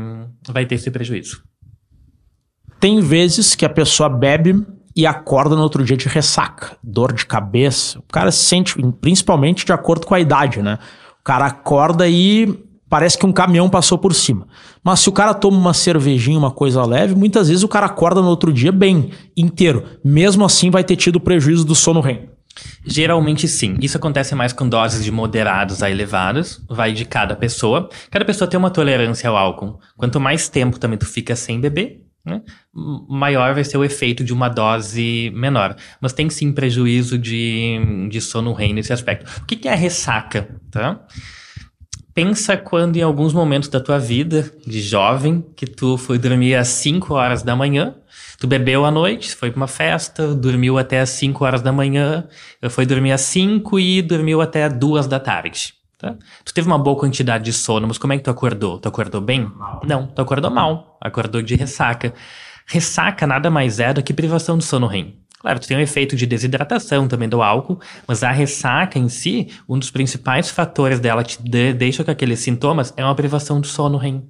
vai 0.49 0.65
ter 0.65 0.77
esse 0.77 0.91
prejuízo. 0.91 1.43
Tem 2.79 3.01
vezes 3.01 3.55
que 3.55 3.65
a 3.65 3.71
pessoa 3.71 4.09
bebe 4.09 4.65
e 4.95 5.07
acorda 5.07 5.57
no 5.57 5.63
outro 5.63 5.85
dia 5.85 5.97
de 5.97 6.07
ressaca, 6.07 6.77
dor 6.83 7.13
de 7.13 7.27
cabeça. 7.27 7.99
O 7.99 8.13
cara 8.13 8.31
se 8.31 8.45
sente, 8.45 8.75
principalmente 9.01 9.65
de 9.65 9.73
acordo 9.73 10.07
com 10.07 10.15
a 10.15 10.21
idade, 10.21 10.63
né? 10.63 10.79
O 11.21 11.25
cara 11.25 11.47
acorda 11.47 12.07
e 12.07 12.64
parece 12.95 13.19
que 13.19 13.27
um 13.27 13.33
caminhão 13.33 13.69
passou 13.69 13.99
por 13.99 14.15
cima. 14.15 14.47
Mas 14.81 15.01
se 15.01 15.09
o 15.09 15.13
cara 15.13 15.35
toma 15.35 15.59
uma 15.59 15.75
cervejinha, 15.75 16.39
uma 16.39 16.53
coisa 16.53 16.87
leve, 16.87 17.13
muitas 17.13 17.49
vezes 17.49 17.65
o 17.65 17.69
cara 17.69 17.87
acorda 17.87 18.23
no 18.23 18.29
outro 18.29 18.53
dia 18.53 18.71
bem, 18.71 19.11
inteiro. 19.37 19.83
Mesmo 20.05 20.45
assim, 20.45 20.71
vai 20.71 20.85
ter 20.85 20.95
tido 20.95 21.19
prejuízo 21.19 21.65
do 21.65 21.75
sono 21.75 21.99
REM. 21.99 22.29
Geralmente 22.87 23.49
sim. 23.49 23.77
Isso 23.81 23.97
acontece 23.97 24.37
mais 24.37 24.53
com 24.53 24.69
doses 24.69 25.05
de 25.05 25.11
moderados 25.11 25.83
a 25.83 25.91
elevadas. 25.91 26.63
Vai 26.71 26.93
de 26.93 27.05
cada 27.05 27.35
pessoa. 27.35 27.89
Cada 28.13 28.25
pessoa 28.25 28.49
tem 28.49 28.57
uma 28.57 28.71
tolerância 28.71 29.29
ao 29.29 29.37
álcool. 29.37 29.81
Quanto 29.97 30.21
mais 30.21 30.49
tempo 30.49 30.79
também 30.79 30.97
tu 30.97 31.05
fica 31.05 31.35
sem 31.35 31.61
beber, 31.61 32.01
né, 32.25 32.43
maior 32.73 33.55
vai 33.55 33.65
ser 33.65 33.77
o 33.77 33.83
efeito 33.83 34.23
de 34.23 34.33
uma 34.33 34.49
dose 34.49 35.33
menor. 35.35 35.75
Mas 36.01 36.13
tem 36.13 36.31
sim 36.31 36.53
prejuízo 36.53 37.19
de, 37.19 38.09
de 38.09 38.21
sono 38.21 38.53
REM 38.53 38.73
nesse 38.73 38.93
aspecto. 38.93 39.29
O 39.43 39.47
que, 39.47 39.57
que 39.57 39.67
é 39.67 39.75
ressaca? 39.75 40.49
Tá? 40.71 41.05
Pensa 42.15 42.57
quando 42.57 42.97
em 42.97 43.03
alguns 43.03 43.33
momentos 43.33 43.69
da 43.69 43.81
tua 43.81 43.99
vida, 43.99 44.49
de 44.65 44.81
jovem, 44.81 45.45
que 45.57 45.67
tu 45.67 45.97
foi 45.97 46.17
dormir 46.17 46.55
às 46.55 46.69
5 46.69 47.13
horas 47.13 47.43
da 47.43 47.57
manhã, 47.57 47.97
tu 48.39 48.47
bebeu 48.47 48.85
à 48.85 48.91
noite, 48.91 49.35
foi 49.35 49.51
pra 49.51 49.57
uma 49.57 49.67
festa, 49.67 50.33
dormiu 50.33 50.79
até 50.79 51.01
às 51.01 51.11
5 51.11 51.45
horas 51.45 51.61
da 51.61 51.73
manhã, 51.73 52.25
foi 52.71 52.87
dormir 52.87 53.11
às 53.11 53.23
5 53.23 53.81
e 53.81 54.01
dormiu 54.01 54.41
até 54.41 54.63
às 54.63 54.73
2 54.73 55.09
da 55.09 55.19
tarde. 55.19 55.75
Tá? 55.99 56.15
Tu 56.45 56.55
teve 56.55 56.69
uma 56.69 56.79
boa 56.79 56.97
quantidade 56.97 57.45
de 57.45 57.53
sono, 57.53 57.89
mas 57.89 57.99
como 57.99 58.13
é 58.13 58.17
que 58.17 58.23
tu 58.23 58.31
acordou? 58.31 58.79
Tu 58.79 58.87
acordou 58.87 59.21
bem? 59.21 59.51
Não, 59.85 60.07
tu 60.07 60.23
acordou 60.23 60.53
mal, 60.53 60.97
acordou 61.01 61.43
de 61.43 61.57
ressaca. 61.57 62.15
Ressaca 62.67 63.27
nada 63.27 63.51
mais 63.51 63.81
é 63.81 63.93
do 63.93 64.03
que 64.03 64.15
privação 64.15 64.57
de 64.57 64.65
sono 64.65 64.87
REM. 64.87 65.19
Claro, 65.45 65.61
tu 65.61 65.69
tem 65.69 65.77
um 65.77 65.81
efeito 65.81 66.17
de 66.17 66.25
desidratação 66.25 67.07
também 67.07 67.29
do 67.29 67.43
álcool, 67.43 67.79
mas 68.09 68.23
a 68.23 68.31
ressaca 68.31 68.99
em 68.99 69.11
si, 69.11 69.49
um 69.69 69.79
dos 69.79 69.91
principais 69.91 70.49
fatores 70.49 70.99
dela 70.99 71.23
te 71.23 71.39
de, 71.43 71.75
deixa 71.75 72.03
com 72.03 72.11
aqueles 72.11 72.39
sintomas 72.39 72.95
é 72.97 73.05
uma 73.05 73.15
privação 73.15 73.61
do 73.61 73.67
sono 73.67 73.99
REM. 73.99 74.25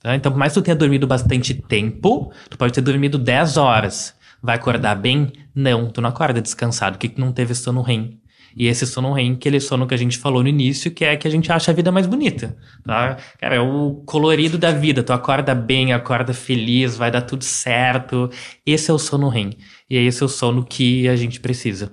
Tá? 0.00 0.14
Então, 0.14 0.30
por 0.30 0.38
mais 0.38 0.52
que 0.52 0.60
tu 0.60 0.64
tenha 0.64 0.76
dormido 0.76 1.08
bastante 1.08 1.54
tempo, 1.54 2.32
tu 2.48 2.56
pode 2.56 2.72
ter 2.72 2.82
dormido 2.82 3.18
10 3.18 3.56
horas. 3.56 4.14
Vai 4.40 4.54
acordar 4.54 4.94
bem? 4.94 5.32
Não, 5.52 5.90
tu 5.90 6.00
não 6.00 6.08
acorda 6.08 6.40
descansado, 6.40 6.92
porque 6.92 7.08
tu 7.08 7.20
não 7.20 7.32
teve 7.32 7.52
sono 7.52 7.82
REM. 7.82 8.19
E 8.56 8.66
esse 8.66 8.86
sono 8.86 9.12
REM, 9.12 9.32
aquele 9.32 9.60
sono 9.60 9.86
que 9.86 9.94
a 9.94 9.96
gente 9.96 10.18
falou 10.18 10.42
no 10.42 10.48
início, 10.48 10.90
que 10.90 11.04
é 11.04 11.16
que 11.16 11.26
a 11.26 11.30
gente 11.30 11.50
acha 11.52 11.70
a 11.70 11.74
vida 11.74 11.92
mais 11.92 12.06
bonita, 12.06 12.56
tá? 12.84 13.16
Cara, 13.38 13.56
é 13.56 13.60
o 13.60 14.02
colorido 14.06 14.58
da 14.58 14.72
vida. 14.72 15.02
Tu 15.02 15.12
acorda 15.12 15.54
bem, 15.54 15.92
acorda 15.92 16.32
feliz, 16.32 16.96
vai 16.96 17.10
dar 17.10 17.22
tudo 17.22 17.44
certo. 17.44 18.30
Esse 18.66 18.90
é 18.90 18.94
o 18.94 18.98
sono 18.98 19.28
REM. 19.28 19.56
E 19.88 19.96
é 19.96 20.02
esse 20.02 20.24
o 20.24 20.28
sono 20.28 20.64
que 20.64 21.08
a 21.08 21.16
gente 21.16 21.40
precisa. 21.40 21.92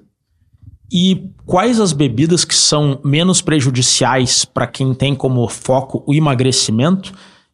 E 0.92 1.30
quais 1.46 1.80
as 1.80 1.92
bebidas 1.92 2.46
que 2.46 2.56
são 2.56 3.00
menos 3.04 3.42
prejudiciais 3.42 4.46
para 4.46 4.68
quem 4.68 4.94
tem 4.94 5.14
como 5.14 5.48
foco 5.50 6.04
o 6.08 6.14
emagrecimento? 6.14 7.14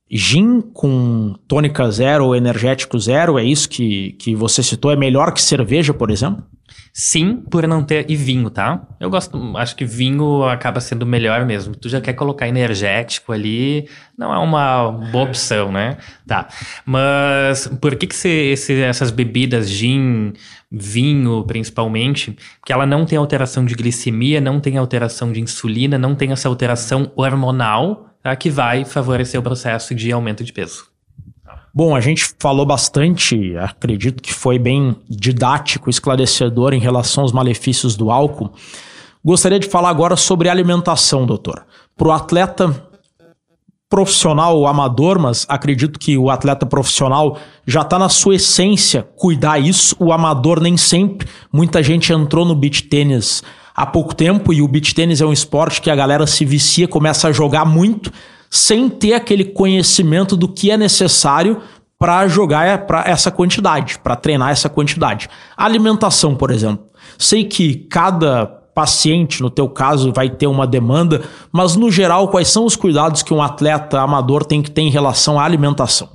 Gin 0.10 0.62
com 0.62 1.34
tônica 1.48 1.90
zero 1.90 2.36
energético 2.36 3.00
zero, 3.00 3.40
é 3.40 3.44
isso 3.44 3.68
que, 3.68 4.12
que 4.20 4.36
você 4.36 4.62
citou? 4.62 4.92
É 4.92 4.96
melhor 4.96 5.34
que 5.34 5.42
cerveja, 5.42 5.92
por 5.92 6.12
exemplo? 6.12 6.46
Sim, 6.92 7.38
por 7.50 7.68
não 7.68 7.84
ter. 7.84 8.06
E 8.10 8.16
vinho, 8.16 8.50
tá? 8.50 8.88
Eu 9.00 9.10
gosto. 9.10 9.58
Acho 9.58 9.76
que 9.76 9.84
vinho 9.84 10.44
acaba 10.44 10.80
sendo 10.80 11.06
melhor 11.06 11.44
mesmo. 11.46 11.76
Tu 11.76 11.90
já 11.90 12.00
quer 12.00 12.14
colocar 12.14 12.48
energético 12.48 13.32
ali, 13.32 13.90
não 14.16 14.32
é 14.32 14.38
uma 14.38 14.92
boa 14.92 15.26
opção, 15.26 15.72
né? 15.72 15.98
Tá. 16.28 16.48
Mas 16.86 17.68
por 17.82 17.96
que, 17.96 18.06
que 18.06 18.16
se, 18.16 18.82
essas 18.82 19.10
bebidas, 19.10 19.70
gin, 19.70 20.34
vinho 20.72 21.44
principalmente, 21.46 22.38
que 22.66 22.72
ela 22.72 22.86
não 22.86 23.06
tem 23.06 23.18
alteração 23.18 23.66
de 23.66 23.74
glicemia, 23.74 24.40
não 24.40 24.60
tem 24.60 24.78
alteração 24.78 25.32
de 25.32 25.42
insulina, 25.42 25.98
não 25.98 26.14
tem 26.14 26.32
essa 26.32 26.48
alteração 26.48 27.12
hormonal, 27.16 28.10
tá? 28.22 28.36
que 28.36 28.50
vai 28.52 28.86
favorecer 28.86 29.40
o 29.40 29.44
processo 29.44 29.96
de 29.96 30.12
aumento 30.12 30.44
de 30.44 30.54
peso? 30.54 30.93
Bom, 31.76 31.96
a 31.96 32.00
gente 32.00 32.36
falou 32.38 32.68
bastante, 32.68 33.58
acredito 33.58 34.22
que 34.22 34.32
foi 34.32 34.60
bem 34.60 34.96
didático, 35.10 35.90
esclarecedor 35.90 36.72
em 36.72 36.80
relação 36.80 37.24
aos 37.24 37.32
malefícios 37.32 37.96
do 37.96 38.12
álcool. 38.12 38.52
Gostaria 39.26 39.58
de 39.58 39.68
falar 39.68 39.90
agora 39.90 40.16
sobre 40.16 40.50
alimentação, 40.50 41.26
doutor. 41.26 41.66
Para 41.98 42.08
o 42.10 42.12
atleta 42.12 42.88
profissional 43.90 44.68
amador, 44.68 45.18
mas 45.18 45.48
acredito 45.50 45.98
que 45.98 46.16
o 46.16 46.30
atleta 46.30 46.64
profissional 46.64 47.40
já 47.66 47.82
está 47.82 47.98
na 47.98 48.10
sua 48.10 48.36
essência 48.36 49.08
cuidar 49.16 49.58
isso. 49.58 49.96
O 50.00 50.14
amador 50.14 50.60
nem 50.60 50.78
sempre. 50.78 51.28
Muita 51.52 51.82
gente 51.82 52.14
entrou 52.14 52.46
no 52.46 52.54
beach 52.54 52.84
tênis 52.84 53.42
há 53.76 53.86
pouco 53.86 54.14
tempo 54.14 54.54
e 54.54 54.62
o 54.62 54.68
beach 54.68 54.94
tênis 54.94 55.22
é 55.22 55.26
um 55.26 55.34
esporte 55.34 55.82
que 55.82 55.90
a 55.90 55.96
galera 55.96 56.28
se 56.28 56.46
vicia, 56.46 56.88
começa 56.88 57.30
a 57.30 57.32
jogar 57.32 57.66
muito 57.66 58.12
sem 58.54 58.88
ter 58.88 59.16
aquele 59.16 59.46
conhecimento 59.46 60.38
do 60.38 60.48
que 60.48 60.70
é 60.70 60.78
necessário 60.78 61.60
para 61.98 62.28
jogar 62.28 62.86
para 62.86 63.04
essa 63.08 63.32
quantidade, 63.32 63.98
para 63.98 64.16
treinar 64.16 64.52
essa 64.52 64.70
quantidade. 64.70 65.28
Alimentação, 65.58 66.36
por 66.36 66.52
exemplo. 66.52 66.86
Sei 67.18 67.46
que 67.46 67.74
cada 67.90 68.46
paciente, 68.46 69.42
no 69.42 69.50
teu 69.50 69.68
caso, 69.68 70.14
vai 70.14 70.30
ter 70.30 70.46
uma 70.46 70.68
demanda, 70.68 71.24
mas 71.52 71.76
no 71.76 71.90
geral, 71.90 72.28
quais 72.28 72.48
são 72.48 72.64
os 72.64 72.76
cuidados 72.76 73.24
que 73.24 73.34
um 73.34 73.42
atleta 73.42 74.00
amador 74.00 74.46
tem 74.46 74.62
que 74.62 74.70
ter 74.70 74.82
em 74.82 74.92
relação 74.92 75.40
à 75.40 75.46
alimentação? 75.46 76.12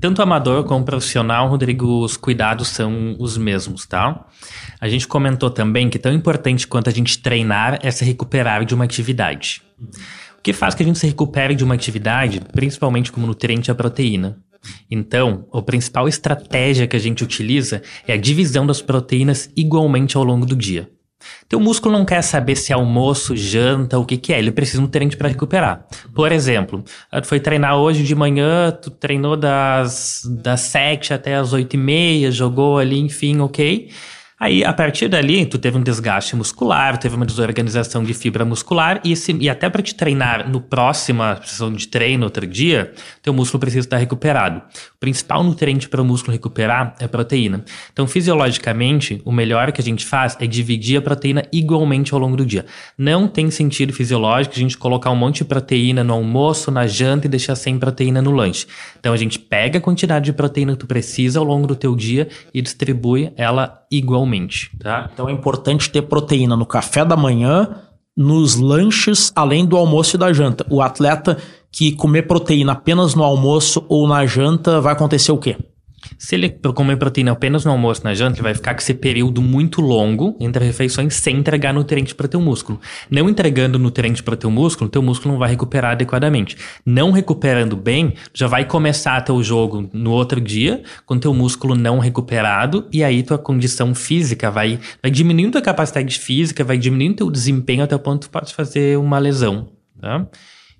Tanto 0.00 0.22
amador 0.22 0.62
como 0.62 0.84
profissional, 0.84 1.48
Rodrigo, 1.48 2.04
os 2.04 2.16
cuidados 2.16 2.68
são 2.68 3.16
os 3.18 3.36
mesmos, 3.36 3.84
tá? 3.84 4.26
A 4.80 4.88
gente 4.88 5.08
comentou 5.08 5.50
também 5.50 5.90
que 5.90 5.98
tão 5.98 6.12
importante 6.12 6.68
quanto 6.68 6.88
a 6.88 6.92
gente 6.92 7.18
treinar 7.18 7.80
é 7.82 7.90
se 7.90 8.04
recuperar 8.04 8.64
de 8.64 8.76
uma 8.76 8.84
atividade. 8.84 9.60
O 10.40 10.42
que 10.42 10.54
faz 10.54 10.74
que 10.74 10.82
a 10.82 10.86
gente 10.86 10.98
se 10.98 11.06
recupere 11.06 11.54
de 11.54 11.62
uma 11.62 11.74
atividade, 11.74 12.40
principalmente 12.52 13.12
como 13.12 13.26
nutriente, 13.26 13.70
a 13.70 13.74
proteína. 13.74 14.38
Então, 14.90 15.46
a 15.52 15.60
principal 15.60 16.08
estratégia 16.08 16.86
que 16.86 16.96
a 16.96 16.98
gente 16.98 17.22
utiliza 17.22 17.82
é 18.08 18.14
a 18.14 18.16
divisão 18.16 18.66
das 18.66 18.80
proteínas 18.80 19.50
igualmente 19.54 20.16
ao 20.16 20.24
longo 20.24 20.46
do 20.46 20.56
dia. 20.56 20.88
Teu 21.46 21.60
músculo 21.60 21.98
não 21.98 22.06
quer 22.06 22.22
saber 22.22 22.56
se 22.56 22.72
é 22.72 22.74
almoço, 22.74 23.36
janta, 23.36 23.98
o 23.98 24.06
que, 24.06 24.16
que 24.16 24.32
é. 24.32 24.38
Ele 24.38 24.50
precisa 24.50 24.78
de 24.78 24.84
nutriente 24.84 25.14
para 25.14 25.28
recuperar. 25.28 25.86
Por 26.14 26.32
exemplo, 26.32 26.82
tu 27.12 27.26
foi 27.26 27.38
treinar 27.38 27.76
hoje 27.76 28.02
de 28.02 28.14
manhã, 28.14 28.70
tu 28.70 28.90
treinou 28.90 29.36
das, 29.36 30.22
das 30.42 30.62
7 30.62 31.12
até 31.12 31.36
as 31.36 31.52
8 31.52 31.74
e 31.74 31.76
meia, 31.76 32.30
jogou 32.30 32.78
ali, 32.78 32.98
enfim, 32.98 33.38
ok. 33.40 33.90
Aí, 34.42 34.64
a 34.64 34.72
partir 34.72 35.06
dali, 35.06 35.44
tu 35.44 35.58
teve 35.58 35.76
um 35.76 35.82
desgaste 35.82 36.34
muscular, 36.34 36.96
teve 36.96 37.14
uma 37.14 37.26
desorganização 37.26 38.02
de 38.02 38.14
fibra 38.14 38.42
muscular 38.42 38.98
e, 39.04 39.14
se, 39.14 39.36
e 39.38 39.50
até 39.50 39.68
para 39.68 39.82
te 39.82 39.94
treinar 39.94 40.48
no 40.48 40.62
próxima 40.62 41.38
sessão 41.44 41.70
de 41.70 41.86
treino, 41.86 42.24
outro 42.24 42.46
dia, 42.46 42.90
teu 43.20 43.34
músculo 43.34 43.60
precisa 43.60 43.86
estar 43.86 43.98
recuperado. 43.98 44.62
O 44.96 44.98
principal 44.98 45.44
nutriente 45.44 45.90
para 45.90 46.00
o 46.00 46.04
músculo 46.06 46.32
recuperar 46.32 46.94
é 46.98 47.06
proteína. 47.06 47.62
Então, 47.92 48.06
fisiologicamente, 48.06 49.20
o 49.26 49.30
melhor 49.30 49.72
que 49.72 49.80
a 49.82 49.84
gente 49.84 50.06
faz 50.06 50.38
é 50.40 50.46
dividir 50.46 50.96
a 50.96 51.02
proteína 51.02 51.42
igualmente 51.52 52.14
ao 52.14 52.20
longo 52.20 52.38
do 52.38 52.46
dia. 52.46 52.64
Não 52.96 53.28
tem 53.28 53.50
sentido 53.50 53.92
fisiológico 53.92 54.54
a 54.54 54.58
gente 54.58 54.78
colocar 54.78 55.10
um 55.10 55.16
monte 55.16 55.38
de 55.38 55.44
proteína 55.44 56.02
no 56.02 56.14
almoço, 56.14 56.70
na 56.70 56.86
janta 56.86 57.26
e 57.26 57.30
deixar 57.30 57.56
sem 57.56 57.78
proteína 57.78 58.22
no 58.22 58.30
lanche. 58.30 58.66
Então, 58.98 59.12
a 59.12 59.18
gente 59.18 59.38
pega 59.38 59.76
a 59.76 59.82
quantidade 59.82 60.24
de 60.24 60.32
proteína 60.32 60.72
que 60.72 60.78
tu 60.78 60.86
precisa 60.86 61.38
ao 61.38 61.44
longo 61.44 61.66
do 61.66 61.76
teu 61.76 61.94
dia 61.94 62.26
e 62.54 62.62
distribui 62.62 63.34
ela 63.36 63.79
igualmente, 63.90 64.70
tá? 64.78 65.10
Então 65.12 65.28
é 65.28 65.32
importante 65.32 65.90
ter 65.90 66.02
proteína 66.02 66.56
no 66.56 66.64
café 66.64 67.04
da 67.04 67.16
manhã, 67.16 67.68
nos 68.16 68.56
lanches, 68.56 69.32
além 69.34 69.64
do 69.64 69.76
almoço 69.76 70.16
e 70.16 70.18
da 70.18 70.32
janta. 70.32 70.64
O 70.70 70.80
atleta 70.80 71.38
que 71.72 71.92
comer 71.92 72.22
proteína 72.22 72.72
apenas 72.72 73.14
no 73.14 73.22
almoço 73.22 73.84
ou 73.88 74.06
na 74.06 74.26
janta, 74.26 74.80
vai 74.80 74.92
acontecer 74.92 75.32
o 75.32 75.38
quê? 75.38 75.56
Se 76.18 76.34
ele 76.34 76.50
comer 76.50 76.96
proteína 76.96 77.32
apenas 77.32 77.64
no 77.64 77.72
almoço 77.72 78.02
na 78.04 78.14
janta, 78.14 78.36
ele 78.36 78.42
vai 78.42 78.54
ficar 78.54 78.74
com 78.74 78.80
esse 78.80 78.94
período 78.94 79.42
muito 79.42 79.80
longo 79.80 80.36
entre 80.40 80.64
refeições 80.64 81.14
sem 81.14 81.36
entregar 81.36 81.72
nutrientes 81.72 82.12
para 82.12 82.28
teu 82.28 82.40
músculo. 82.40 82.80
Não 83.10 83.28
entregando 83.28 83.78
nutrientes 83.78 84.20
para 84.20 84.36
teu 84.36 84.50
músculo, 84.50 84.90
teu 84.90 85.02
músculo 85.02 85.32
não 85.32 85.38
vai 85.38 85.50
recuperar 85.50 85.92
adequadamente. 85.92 86.56
Não 86.84 87.10
recuperando 87.10 87.76
bem, 87.76 88.14
já 88.32 88.46
vai 88.46 88.64
começar 88.64 89.20
teu 89.22 89.42
jogo 89.42 89.88
no 89.92 90.10
outro 90.10 90.40
dia 90.40 90.82
com 91.04 91.18
teu 91.18 91.34
músculo 91.34 91.74
não 91.74 91.98
recuperado 91.98 92.86
e 92.92 93.04
aí 93.04 93.22
tua 93.22 93.38
condição 93.38 93.94
física 93.94 94.50
vai, 94.50 94.78
vai 95.02 95.10
diminuindo 95.10 95.58
a 95.58 95.62
capacidade 95.62 96.18
física, 96.18 96.64
vai 96.64 96.78
diminuindo 96.78 97.16
teu 97.16 97.30
desempenho 97.30 97.84
até 97.84 97.94
o 97.94 97.98
ponto 97.98 98.26
que 98.26 98.32
pode 98.32 98.54
fazer 98.54 98.98
uma 98.98 99.18
lesão, 99.18 99.68
tá? 100.00 100.26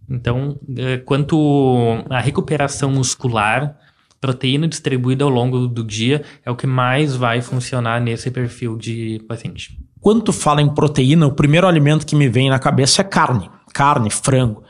Então, 0.09 0.59
eh, 0.77 0.99
quanto 0.99 2.05
à 2.11 2.19
recuperação 2.19 2.91
muscular, 2.91 3.77
proteína 4.21 4.69
distribuída 4.69 5.25
ao 5.25 5.31
longo 5.31 5.67
do 5.67 5.83
dia 5.83 6.23
é 6.45 6.51
o 6.51 6.57
que 6.57 6.67
mais 6.67 7.17
vai 7.17 7.41
funcionar 7.41 8.01
nesse 8.01 8.31
perfil 8.31 8.77
de 8.77 9.25
paciente. 9.27 9.79
Quando 10.01 10.23
tu 10.23 10.33
fala 10.33 10.63
em 10.63 10.69
proteína, 10.69 11.27
o 11.27 11.33
primeiro 11.33 11.67
alimento 11.67 12.07
que 12.07 12.17
me 12.17 12.29
vem 12.29 12.51
na 12.51 12.59
cabeça 12.59 13.01
é 13.01 13.05
carne. 13.05 13.51
Carne, 13.73 14.11
frango. 14.11 14.63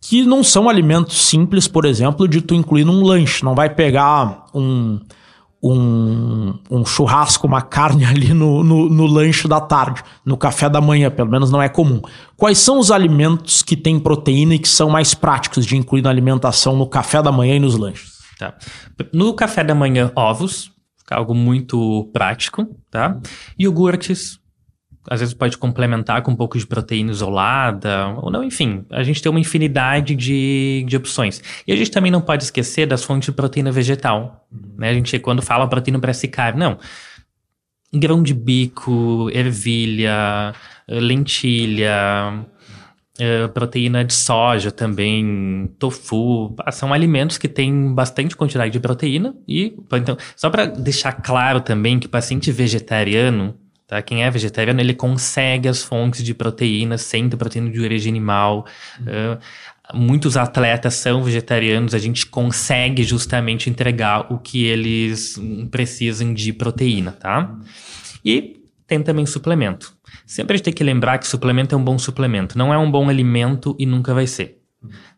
Que 0.00 0.22
não 0.22 0.42
são 0.44 0.68
alimentos 0.68 1.20
simples, 1.22 1.66
por 1.66 1.84
exemplo, 1.84 2.28
de 2.28 2.40
tu 2.40 2.54
incluir 2.54 2.84
num 2.84 3.02
lanche. 3.02 3.44
Não 3.44 3.54
vai 3.54 3.70
pegar 3.70 4.44
um, 4.54 5.00
um, 5.62 6.54
um 6.70 6.84
churrasco, 6.84 7.46
uma 7.46 7.62
carne 7.62 8.04
ali 8.06 8.32
no, 8.32 8.62
no, 8.62 8.88
no, 8.88 9.06
lanche 9.06 9.48
da 9.48 9.60
tarde, 9.60 10.02
no 10.24 10.36
café 10.36 10.68
da 10.68 10.80
manhã, 10.80 11.10
pelo 11.10 11.30
menos 11.30 11.50
não 11.50 11.60
é 11.60 11.68
comum. 11.68 12.00
Quais 12.36 12.58
são 12.58 12.78
os 12.78 12.90
alimentos 12.90 13.62
que 13.62 13.76
têm 13.76 13.98
proteína 13.98 14.54
e 14.54 14.58
que 14.58 14.68
são 14.68 14.90
mais 14.90 15.14
práticos 15.14 15.66
de 15.66 15.76
incluir 15.76 16.02
na 16.02 16.10
alimentação 16.10 16.76
no 16.76 16.86
café 16.86 17.22
da 17.22 17.32
manhã 17.32 17.56
e 17.56 17.60
nos 17.60 17.76
lanches? 17.76 18.15
Tá. 18.38 18.54
No 19.12 19.34
café 19.34 19.64
da 19.64 19.74
manhã, 19.74 20.12
ovos, 20.14 20.70
algo 21.10 21.34
muito 21.34 22.10
prático, 22.12 22.66
tá? 22.90 23.18
Iogurtes, 23.58 24.38
às 25.08 25.20
vezes 25.20 25.34
pode 25.34 25.56
complementar 25.56 26.22
com 26.22 26.32
um 26.32 26.36
pouco 26.36 26.58
de 26.58 26.66
proteína 26.66 27.12
isolada, 27.12 28.08
ou 28.20 28.30
não, 28.30 28.42
enfim, 28.42 28.84
a 28.90 29.02
gente 29.02 29.22
tem 29.22 29.30
uma 29.30 29.40
infinidade 29.40 30.14
de, 30.14 30.84
de 30.86 30.96
opções. 30.96 31.42
E 31.66 31.72
a 31.72 31.76
gente 31.76 31.90
também 31.90 32.10
não 32.10 32.20
pode 32.20 32.44
esquecer 32.44 32.86
das 32.86 33.04
fontes 33.04 33.26
de 33.26 33.32
proteína 33.32 33.70
vegetal, 33.70 34.46
uhum. 34.52 34.74
né? 34.78 34.90
A 34.90 34.94
gente, 34.94 35.18
quando 35.18 35.42
fala 35.42 35.68
proteína 35.68 36.00
parece 36.00 36.28
carne, 36.28 36.58
não. 36.58 36.78
Grão 37.94 38.22
de 38.22 38.34
bico, 38.34 39.30
ervilha, 39.32 40.52
lentilha, 40.88 42.44
Uh, 43.18 43.48
proteína 43.48 44.04
de 44.04 44.12
soja 44.12 44.70
também, 44.70 45.70
tofu, 45.78 46.54
são 46.70 46.92
alimentos 46.92 47.38
que 47.38 47.48
têm 47.48 47.94
bastante 47.94 48.36
quantidade 48.36 48.70
de 48.70 48.78
proteína 48.78 49.34
e 49.48 49.74
então, 49.94 50.18
só 50.36 50.50
para 50.50 50.66
deixar 50.66 51.12
claro 51.12 51.62
também 51.62 51.98
que 51.98 52.06
o 52.06 52.10
paciente 52.10 52.52
vegetariano, 52.52 53.56
tá? 53.86 54.02
Quem 54.02 54.22
é 54.22 54.30
vegetariano, 54.30 54.80
ele 54.80 54.92
consegue 54.92 55.66
as 55.66 55.82
fontes 55.82 56.22
de 56.22 56.34
proteína 56.34 56.98
sem 56.98 57.26
ter 57.26 57.38
proteína 57.38 57.70
de 57.70 57.80
origem 57.80 58.10
animal. 58.10 58.66
Uh, 59.00 59.38
muitos 59.94 60.36
atletas 60.36 60.94
são 60.94 61.22
vegetarianos, 61.22 61.94
a 61.94 61.98
gente 61.98 62.26
consegue 62.26 63.02
justamente 63.02 63.70
entregar 63.70 64.30
o 64.32 64.38
que 64.38 64.64
eles 64.66 65.40
precisam 65.70 66.34
de 66.34 66.52
proteína, 66.52 67.12
tá? 67.12 67.54
E 68.24 68.55
tem 68.86 69.02
também 69.02 69.26
suplemento. 69.26 69.96
Sempre 70.24 70.54
a 70.54 70.56
gente 70.56 70.64
tem 70.64 70.74
que 70.74 70.84
lembrar 70.84 71.18
que 71.18 71.26
suplemento 71.26 71.74
é 71.74 71.78
um 71.78 71.84
bom 71.84 71.98
suplemento. 71.98 72.56
Não 72.56 72.72
é 72.72 72.78
um 72.78 72.90
bom 72.90 73.08
alimento 73.08 73.74
e 73.78 73.86
nunca 73.86 74.14
vai 74.14 74.26
ser. 74.26 74.58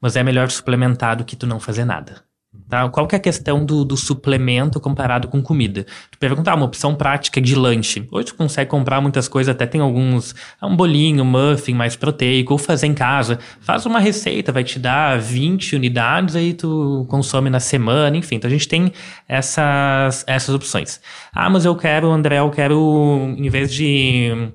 Mas 0.01 0.17
é 0.17 0.23
melhor 0.23 0.51
suplementar 0.51 1.17
do 1.17 1.25
que 1.25 1.37
tu 1.37 1.47
não 1.47 1.61
fazer 1.61 1.85
nada. 1.85 2.28
Tá? 2.69 2.89
Qual 2.89 3.07
que 3.07 3.15
é 3.15 3.19
a 3.19 3.21
questão 3.21 3.65
do, 3.65 3.85
do 3.85 3.97
suplemento 3.97 4.79
comparado 4.79 5.27
com 5.29 5.41
comida? 5.43 5.87
Tu 6.11 6.19
perguntar, 6.19 6.53
ah, 6.53 6.55
uma 6.55 6.67
opção 6.67 6.95
prática 6.95 7.41
de 7.41 7.55
lanche. 7.55 8.07
Hoje 8.11 8.27
tu 8.27 8.35
consegue 8.35 8.71
comprar 8.71 9.01
muitas 9.01 9.27
coisas, 9.27 9.55
até 9.55 9.67
tem 9.67 9.81
alguns, 9.81 10.35
ah, 10.61 10.67
um 10.67 10.77
bolinho, 10.77 11.25
muffin 11.25 11.73
mais 11.73 11.97
proteico, 11.97 12.53
ou 12.53 12.59
fazer 12.59 12.87
em 12.87 12.95
casa. 12.95 13.39
Faz 13.61 13.87
uma 13.87 13.99
receita, 13.99 14.53
vai 14.53 14.65
te 14.65 14.79
dar 14.79 15.19
20 15.19 15.77
unidades, 15.77 16.37
aí 16.37 16.53
tu 16.53 17.07
consome 17.09 17.49
na 17.49 17.61
semana, 17.61 18.17
enfim. 18.17 18.37
Então 18.37 18.49
a 18.49 18.53
gente 18.53 18.69
tem 18.69 18.93
essas, 19.27 20.25
essas 20.27 20.55
opções. 20.55 21.01
Ah, 21.33 21.49
mas 21.49 21.65
eu 21.65 21.75
quero, 21.75 22.11
André, 22.11 22.39
eu 22.39 22.51
quero, 22.51 23.35
em 23.39 23.49
vez 23.49 23.73
de 23.73 24.53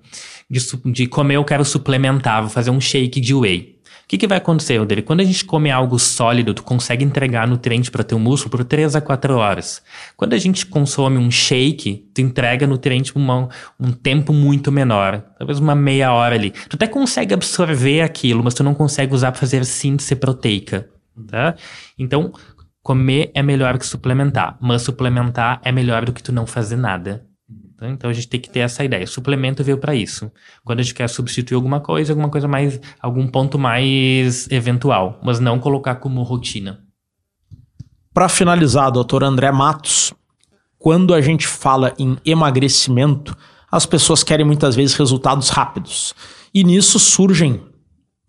de, 0.53 0.59
de 0.91 1.07
comer, 1.07 1.35
eu 1.35 1.43
quero 1.43 1.65
suplementar, 1.65 2.41
vou 2.41 2.49
fazer 2.49 2.69
um 2.69 2.79
shake 2.79 3.19
de 3.19 3.33
whey. 3.33 3.73
O 4.03 4.07
que, 4.07 4.17
que 4.17 4.27
vai 4.27 4.37
acontecer, 4.37 4.77
Rodrigo? 4.77 5.07
Quando 5.07 5.21
a 5.21 5.23
gente 5.23 5.45
come 5.45 5.71
algo 5.71 5.97
sólido, 5.97 6.53
tu 6.53 6.61
consegue 6.61 7.05
entregar 7.05 7.47
nutriente 7.47 7.89
para 7.89 8.03
teu 8.03 8.19
músculo 8.19 8.51
por 8.51 8.65
3 8.65 8.97
a 8.97 9.01
4 9.01 9.35
horas. 9.35 9.81
Quando 10.17 10.33
a 10.33 10.37
gente 10.37 10.65
consome 10.65 11.17
um 11.17 11.31
shake, 11.31 12.09
tu 12.13 12.21
entrega 12.21 12.67
nutriente 12.67 13.13
por 13.13 13.19
uma, 13.19 13.47
um 13.79 13.91
tempo 13.91 14.33
muito 14.33 14.71
menor. 14.71 15.23
Talvez 15.37 15.57
uma 15.57 15.73
meia 15.73 16.11
hora 16.11 16.35
ali. 16.35 16.51
Tu 16.51 16.75
até 16.75 16.85
consegue 16.85 17.33
absorver 17.33 18.01
aquilo, 18.01 18.43
mas 18.43 18.53
tu 18.53 18.63
não 18.63 18.75
consegue 18.75 19.13
usar 19.15 19.31
para 19.31 19.39
fazer 19.39 19.63
síntese 19.63 20.15
proteica. 20.15 20.89
Tá? 21.27 21.55
Então, 21.97 22.33
comer 22.81 23.31
é 23.33 23.41
melhor 23.41 23.77
que 23.77 23.85
suplementar. 23.85 24.57
Mas 24.59 24.81
suplementar 24.81 25.61
é 25.63 25.71
melhor 25.71 26.03
do 26.03 26.11
que 26.11 26.21
tu 26.21 26.33
não 26.33 26.45
fazer 26.45 26.75
nada. 26.75 27.25
Né? 27.83 27.91
Então 27.91 28.09
a 28.09 28.13
gente 28.13 28.29
tem 28.29 28.39
que 28.39 28.49
ter 28.49 28.59
essa 28.59 28.83
ideia. 28.83 29.03
O 29.03 29.07
suplemento 29.07 29.61
veio 29.61 29.77
para 29.77 29.93
isso. 29.93 30.31
Quando 30.63 30.79
a 30.79 30.83
gente 30.83 30.95
quer 30.95 31.09
substituir 31.09 31.55
alguma 31.55 31.81
coisa, 31.81 32.13
alguma 32.13 32.29
coisa 32.29 32.47
mais, 32.47 32.79
algum 33.01 33.27
ponto 33.27 33.59
mais 33.59 34.49
eventual, 34.49 35.19
mas 35.21 35.41
não 35.41 35.59
colocar 35.59 35.95
como 35.95 36.23
rotina. 36.23 36.79
Para 38.13 38.29
finalizar, 38.29 38.89
doutor 38.89 39.23
André 39.23 39.51
Matos, 39.51 40.13
quando 40.79 41.13
a 41.13 41.19
gente 41.19 41.45
fala 41.45 41.93
em 41.99 42.17
emagrecimento, 42.25 43.35
as 43.69 43.85
pessoas 43.85 44.23
querem 44.23 44.45
muitas 44.45 44.75
vezes 44.75 44.95
resultados 44.95 45.49
rápidos. 45.49 46.13
E 46.53 46.63
nisso 46.63 46.97
surgem 46.99 47.61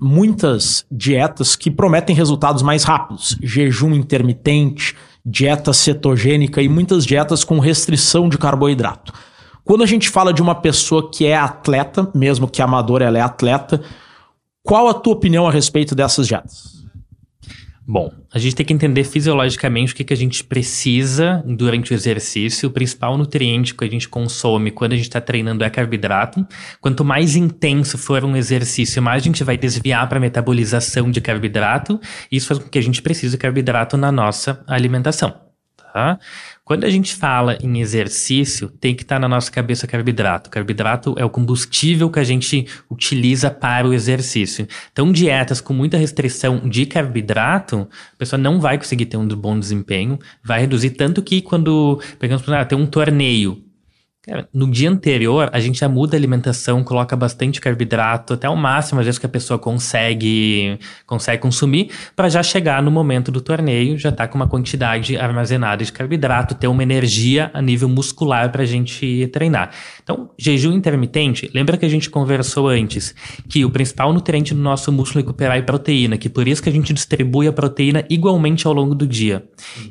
muitas 0.00 0.84
dietas 0.90 1.54
que 1.54 1.70
prometem 1.70 2.16
resultados 2.16 2.62
mais 2.62 2.82
rápidos. 2.82 3.36
Jejum 3.40 3.94
intermitente, 3.94 4.96
dieta 5.24 5.72
cetogênica 5.72 6.60
e 6.60 6.68
muitas 6.68 7.06
dietas 7.06 7.44
com 7.44 7.60
restrição 7.60 8.28
de 8.28 8.36
carboidrato. 8.36 9.12
Quando 9.64 9.82
a 9.82 9.86
gente 9.86 10.10
fala 10.10 10.32
de 10.32 10.42
uma 10.42 10.54
pessoa 10.54 11.10
que 11.10 11.24
é 11.24 11.36
atleta, 11.36 12.10
mesmo 12.14 12.46
que 12.46 12.60
amadora, 12.60 13.06
ela 13.06 13.18
é 13.18 13.22
atleta, 13.22 13.80
qual 14.62 14.88
a 14.88 14.94
tua 14.94 15.14
opinião 15.14 15.46
a 15.46 15.50
respeito 15.50 15.94
dessas 15.94 16.26
dietas? 16.26 16.74
Bom, 17.86 18.10
a 18.32 18.38
gente 18.38 18.56
tem 18.56 18.64
que 18.64 18.72
entender 18.72 19.04
fisiologicamente 19.04 19.92
o 19.92 19.96
que, 19.96 20.04
que 20.04 20.12
a 20.14 20.16
gente 20.16 20.42
precisa 20.42 21.44
durante 21.46 21.92
o 21.92 21.94
exercício. 21.94 22.68
O 22.68 22.72
principal 22.72 23.16
nutriente 23.18 23.74
que 23.74 23.84
a 23.84 23.88
gente 23.88 24.08
consome 24.08 24.70
quando 24.70 24.92
a 24.92 24.96
gente 24.96 25.04
está 25.04 25.20
treinando 25.20 25.62
é 25.62 25.68
carboidrato. 25.68 26.46
Quanto 26.80 27.04
mais 27.04 27.36
intenso 27.36 27.98
for 27.98 28.24
um 28.24 28.36
exercício, 28.36 29.02
mais 29.02 29.22
a 29.22 29.24
gente 29.24 29.44
vai 29.44 29.58
desviar 29.58 30.08
para 30.08 30.16
a 30.16 30.20
metabolização 30.20 31.10
de 31.10 31.20
carboidrato. 31.20 32.00
Isso 32.32 32.48
faz 32.48 32.58
com 32.58 32.70
que 32.70 32.78
a 32.78 32.82
gente 32.82 33.02
precise 33.02 33.32
de 33.32 33.38
carboidrato 33.38 33.98
na 33.98 34.10
nossa 34.10 34.62
alimentação. 34.66 35.34
Tá? 35.76 36.18
Quando 36.64 36.84
a 36.84 36.90
gente 36.90 37.14
fala 37.14 37.58
em 37.62 37.78
exercício, 37.78 38.70
tem 38.70 38.94
que 38.94 39.02
estar 39.02 39.16
tá 39.16 39.20
na 39.20 39.28
nossa 39.28 39.50
cabeça 39.50 39.86
carboidrato. 39.86 40.48
Carboidrato 40.48 41.14
é 41.18 41.24
o 41.24 41.28
combustível 41.28 42.10
que 42.10 42.18
a 42.18 42.24
gente 42.24 42.66
utiliza 42.90 43.50
para 43.50 43.86
o 43.86 43.92
exercício. 43.92 44.66
Então, 44.90 45.12
dietas 45.12 45.60
com 45.60 45.74
muita 45.74 45.98
restrição 45.98 46.66
de 46.66 46.86
carboidrato, 46.86 47.86
a 48.14 48.16
pessoa 48.16 48.40
não 48.40 48.58
vai 48.58 48.78
conseguir 48.78 49.04
ter 49.04 49.18
um 49.18 49.28
bom 49.28 49.58
desempenho, 49.58 50.18
vai 50.42 50.60
reduzir 50.60 50.90
tanto 50.90 51.22
que 51.22 51.42
quando, 51.42 52.00
pegamos, 52.18 52.48
ah, 52.48 52.64
tem 52.64 52.78
um 52.78 52.86
torneio, 52.86 53.62
Cara, 54.26 54.48
no 54.54 54.70
dia 54.70 54.88
anterior, 54.88 55.50
a 55.52 55.60
gente 55.60 55.80
já 55.80 55.86
muda 55.86 56.16
a 56.16 56.18
alimentação, 56.18 56.82
coloca 56.82 57.14
bastante 57.14 57.60
carboidrato, 57.60 58.32
até 58.32 58.48
o 58.48 58.56
máximo, 58.56 58.98
às 59.00 59.04
vezes, 59.04 59.18
que 59.18 59.26
a 59.26 59.28
pessoa 59.28 59.58
consegue, 59.58 60.78
consegue 61.06 61.42
consumir, 61.42 61.90
para 62.16 62.30
já 62.30 62.42
chegar 62.42 62.82
no 62.82 62.90
momento 62.90 63.30
do 63.30 63.42
torneio, 63.42 63.98
já 63.98 64.10
tá 64.10 64.26
com 64.26 64.36
uma 64.36 64.48
quantidade 64.48 65.14
armazenada 65.18 65.84
de 65.84 65.92
carboidrato, 65.92 66.54
ter 66.54 66.68
uma 66.68 66.82
energia 66.82 67.50
a 67.52 67.60
nível 67.60 67.86
muscular 67.86 68.50
para 68.50 68.62
a 68.62 68.66
gente 68.66 69.28
treinar. 69.30 69.72
Então, 70.02 70.30
jejum 70.38 70.72
intermitente, 70.72 71.50
lembra 71.52 71.76
que 71.76 71.84
a 71.84 71.90
gente 71.90 72.08
conversou 72.08 72.68
antes 72.68 73.14
que 73.46 73.62
o 73.62 73.68
principal 73.68 74.10
nutriente 74.10 74.54
do 74.54 74.60
nosso 74.60 74.90
músculo 74.90 75.20
é 75.20 75.22
recuperar 75.22 75.58
é 75.58 75.62
proteína, 75.62 76.16
que 76.16 76.30
por 76.30 76.48
isso 76.48 76.62
que 76.62 76.70
a 76.70 76.72
gente 76.72 76.94
distribui 76.94 77.46
a 77.46 77.52
proteína 77.52 78.02
igualmente 78.08 78.66
ao 78.66 78.72
longo 78.72 78.94
do 78.94 79.06
dia. 79.06 79.44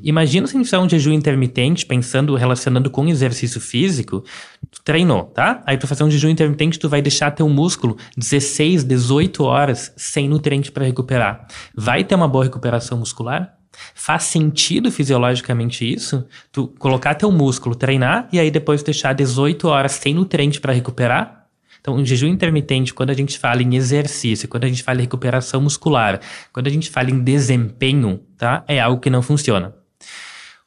Imagina 0.03 0.47
se 0.47 0.55
a 0.55 0.57
gente 0.57 0.65
fizer 0.65 0.79
um 0.79 0.89
jejum 0.89 1.11
intermitente, 1.11 1.85
pensando, 1.85 2.33
relacionando 2.33 2.89
com 2.89 3.07
exercício 3.07 3.61
físico, 3.61 4.22
tu 4.71 4.81
treinou, 4.83 5.23
tá? 5.25 5.61
Aí 5.65 5.77
tu 5.77 5.87
fazer 5.87 6.03
um 6.03 6.11
jejum 6.11 6.29
intermitente, 6.29 6.79
tu 6.79 6.89
vai 6.89 7.01
deixar 7.01 7.31
teu 7.31 7.47
músculo 7.47 7.97
16, 8.17 8.83
18 8.83 9.43
horas 9.43 9.93
sem 9.95 10.27
nutriente 10.27 10.71
para 10.71 10.85
recuperar. 10.85 11.47
Vai 11.75 12.03
ter 12.03 12.15
uma 12.15 12.27
boa 12.27 12.43
recuperação 12.43 12.97
muscular? 12.97 13.55
Faz 13.95 14.23
sentido 14.23 14.91
fisiologicamente 14.91 15.91
isso? 15.91 16.25
Tu 16.51 16.67
colocar 16.79 17.15
teu 17.15 17.31
músculo, 17.31 17.75
treinar 17.75 18.27
e 18.31 18.39
aí 18.39 18.51
depois 18.51 18.83
deixar 18.83 19.13
18 19.13 19.67
horas 19.67 19.93
sem 19.93 20.13
nutriente 20.13 20.59
para 20.59 20.73
recuperar? 20.73 21.43
Então, 21.83 21.95
o 21.95 22.05
jejum 22.05 22.27
intermitente, 22.27 22.93
quando 22.93 23.09
a 23.09 23.13
gente 23.13 23.37
fala 23.37 23.61
em 23.61 23.75
exercício, 23.75 24.47
quando 24.47 24.63
a 24.63 24.69
gente 24.69 24.81
fala 24.81 24.99
em 24.99 25.01
recuperação 25.01 25.59
muscular, 25.59 26.21
quando 26.53 26.67
a 26.67 26.69
gente 26.69 26.89
fala 26.89 27.11
em 27.11 27.21
desempenho, 27.21 28.21
tá? 28.37 28.63
É 28.69 28.79
algo 28.79 29.01
que 29.01 29.09
não 29.09 29.21
funciona. 29.21 29.75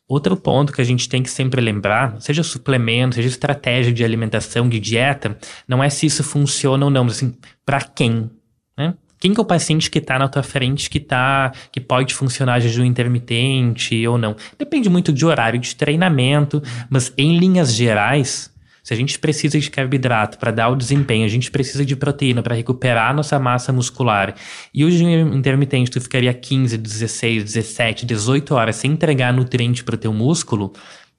Outro 0.09 0.37
ponto 0.37 0.73
que 0.73 0.81
a 0.81 0.85
gente 0.85 1.09
tem 1.09 1.23
que 1.23 1.31
sempre 1.31 1.61
lembrar, 1.61 2.21
seja 2.21 2.45
suplemento, 2.45 3.17
seja 3.17 3.29
estratégia 3.29 3.93
de 3.93 4.05
alimentação, 4.05 4.69
de 4.69 4.79
dieta, 4.79 5.37
não 5.67 5.83
é 5.83 5.91
se 5.91 6.07
isso 6.07 6.23
funciona 6.23 6.85
ou 6.85 6.91
não, 6.91 7.05
mas 7.05 7.15
assim, 7.15 7.35
para 7.65 7.81
quem, 7.81 8.31
né? 8.79 8.95
Quem 9.19 9.33
que 9.33 9.41
é 9.41 9.43
o 9.43 9.47
paciente 9.47 9.91
que 9.91 9.99
está 9.99 10.19
na 10.19 10.29
tua 10.29 10.43
frente 10.43 10.91
que 10.91 11.01
tá, 11.01 11.51
que 11.73 11.81
pode 11.81 12.15
funcionar 12.15 12.61
jejum 12.61 12.85
intermitente 12.85 14.07
ou 14.07 14.19
não? 14.19 14.37
Depende 14.59 14.89
muito 14.89 15.13
de 15.13 15.25
horário 15.25 15.59
de 15.59 15.75
treinamento, 15.75 16.63
mas 16.89 17.13
em 17.17 17.39
linhas 17.39 17.75
gerais, 17.75 18.53
se 18.87 18.95
a 18.95 18.97
gente 18.97 19.19
precisa 19.19 19.59
de 19.59 19.69
carboidrato 19.69 20.39
para 20.39 20.53
dar 20.53 20.69
o 20.69 20.77
desempenho, 20.77 21.25
a 21.25 21.29
gente 21.29 21.51
precisa 21.51 21.85
de 21.85 21.97
proteína 21.97 22.41
para 22.41 22.55
recuperar 22.55 23.11
a 23.11 23.13
nossa 23.13 23.37
massa 23.37 23.73
muscular, 23.73 24.37
e 24.73 24.85
o 24.85 24.91
jejum 24.93 25.35
intermitente 25.35 25.91
tu 25.91 26.01
ficaria 26.01 26.33
15, 26.33 26.79
16, 26.79 27.43
17, 27.43 28.07
18 28.07 28.55
horas 28.55 28.77
sem 28.77 28.93
entregar 28.93 29.33
nutriente 29.33 29.83
para 29.83 29.97
o 29.97 29.99
teu 29.99 30.13
músculo, 30.13 30.73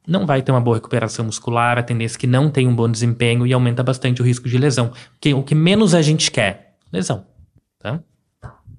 não 0.08 0.26
vai 0.26 0.42
ter 0.42 0.54
uma 0.54 0.62
boa 0.62 0.78
recuperação 0.78 1.26
muscular, 1.26 1.78
a 1.78 1.84
tendência 1.84 2.16
é 2.16 2.20
que 2.22 2.26
não 2.26 2.50
tem 2.50 2.66
um 2.70 2.74
bom 2.74 2.90
desempenho 2.90 3.46
e 3.46 3.52
aumenta 3.52 3.84
bastante 3.84 4.22
o 4.22 4.26
risco 4.26 4.48
de 4.48 4.58
lesão. 4.58 4.94
Que, 5.20 5.34
o 5.34 5.44
que 5.44 5.54
menos 5.54 5.94
a 5.94 6.02
gente 6.02 6.32
quer, 6.32 6.76
lesão. 6.90 7.26
Tá? 7.80 8.00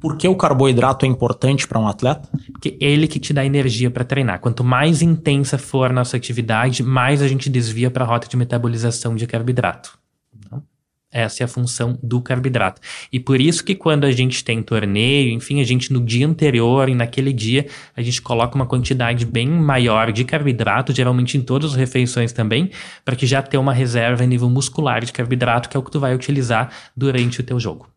Por 0.01 0.17
que 0.17 0.29
o 0.29 0.37
carboidrato 0.37 1.05
é 1.05 1.09
importante 1.09 1.67
para 1.67 1.79
um 1.79 1.89
atleta? 1.89 2.29
Porque 2.53 2.77
ele 2.81 3.09
que 3.09 3.19
te 3.19 3.33
dá 3.33 3.45
energia 3.45 3.91
para 3.91 4.05
treinar. 4.05 4.39
Quanto 4.41 4.63
mais 4.63 5.03
intensa 5.03 5.59
for 5.59 5.91
a 5.91 5.93
nossa 5.93 6.17
atividade, 6.17 6.85
mais 6.85 7.21
a 7.21 7.27
gente 7.27 7.51
desvia 7.51 7.91
para 7.91 8.05
a 8.05 8.07
rota 8.07 8.29
de 8.29 8.37
metabolização 8.37 9.17
de 9.17 9.27
carboidrato. 9.27 9.99
Então, 10.33 10.63
essa 11.11 11.43
é 11.43 11.45
a 11.45 11.49
função 11.49 11.99
do 12.01 12.21
carboidrato. 12.21 12.81
E 13.13 13.19
por 13.19 13.41
isso 13.41 13.65
que 13.65 13.75
quando 13.75 14.05
a 14.05 14.13
gente 14.13 14.45
tem 14.45 14.63
torneio, 14.63 15.33
enfim, 15.33 15.61
a 15.61 15.65
gente 15.65 15.93
no 15.93 16.01
dia 16.01 16.29
anterior 16.29 16.89
e 16.89 16.95
naquele 16.95 17.33
dia, 17.33 17.67
a 17.97 18.01
gente 18.01 18.23
coloca 18.23 18.55
uma 18.55 18.67
quantidade 18.67 19.27
bem 19.27 19.49
maior 19.49 20.13
de 20.13 20.25
carboidrato, 20.25 20.95
geralmente 20.95 21.37
em 21.37 21.41
todas 21.41 21.73
as 21.73 21.77
refeições 21.77 22.33
também, 22.33 22.71
para 23.05 23.17
que 23.17 23.27
já 23.27 23.43
tenha 23.43 23.61
uma 23.61 23.73
reserva 23.73 24.23
em 24.23 24.29
nível 24.29 24.49
muscular 24.49 25.05
de 25.05 25.13
carboidrato, 25.13 25.69
que 25.69 25.77
é 25.77 25.81
o 25.81 25.83
que 25.83 25.91
tu 25.91 25.99
vai 25.99 26.15
utilizar 26.15 26.71
durante 26.97 27.41
o 27.41 27.43
teu 27.43 27.59
jogo. 27.59 27.89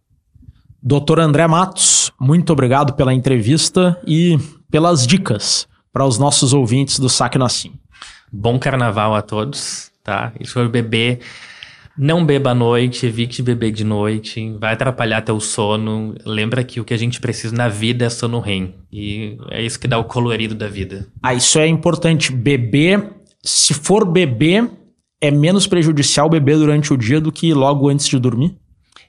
Doutor 0.84 1.20
André 1.20 1.48
Matos, 1.48 2.12
muito 2.20 2.52
obrigado 2.52 2.94
pela 2.94 3.14
entrevista 3.14 4.02
e 4.06 4.40
pelas 4.72 5.06
dicas 5.06 5.68
para 5.94 6.04
os 6.04 6.18
nossos 6.18 6.54
ouvintes 6.54 6.98
do 6.98 7.08
Saque 7.08 7.38
Nassim. 7.38 7.74
Bom 8.34 8.58
carnaval 8.58 9.14
a 9.14 9.22
todos, 9.22 9.92
tá? 10.04 10.34
E 10.40 10.48
se 10.48 10.52
for 10.52 10.68
beber, 10.68 11.20
não 11.96 12.26
beba 12.26 12.50
à 12.50 12.56
noite, 12.56 13.06
evite 13.06 13.44
beber 13.44 13.72
de 13.72 13.84
noite, 13.84 14.58
vai 14.60 14.74
atrapalhar 14.74 15.22
teu 15.22 15.40
sono. 15.40 16.16
Lembra 16.26 16.64
que 16.64 16.80
o 16.80 16.84
que 16.84 16.96
a 16.96 16.98
gente 16.98 17.22
precisa 17.22 17.56
na 17.56 17.68
vida 17.68 18.06
é 18.06 18.10
sono 18.10 18.40
REM. 18.40 18.74
E 18.92 19.38
é 19.52 19.62
isso 19.62 19.80
que 19.80 19.88
dá 19.88 20.00
o 20.00 20.06
colorido 20.06 20.56
da 20.56 20.68
vida. 20.68 21.08
Ah, 21.22 21.36
isso 21.36 21.60
é 21.60 21.68
importante. 21.68 22.32
Beber, 22.32 23.08
se 23.44 23.76
for 23.76 24.04
beber, 24.04 24.68
é 25.22 25.30
menos 25.30 25.68
prejudicial 25.68 26.28
beber 26.28 26.58
durante 26.58 26.92
o 26.92 26.98
dia 26.98 27.22
do 27.22 27.32
que 27.32 27.54
logo 27.54 27.88
antes 27.88 28.08
de 28.08 28.18
dormir? 28.18 28.58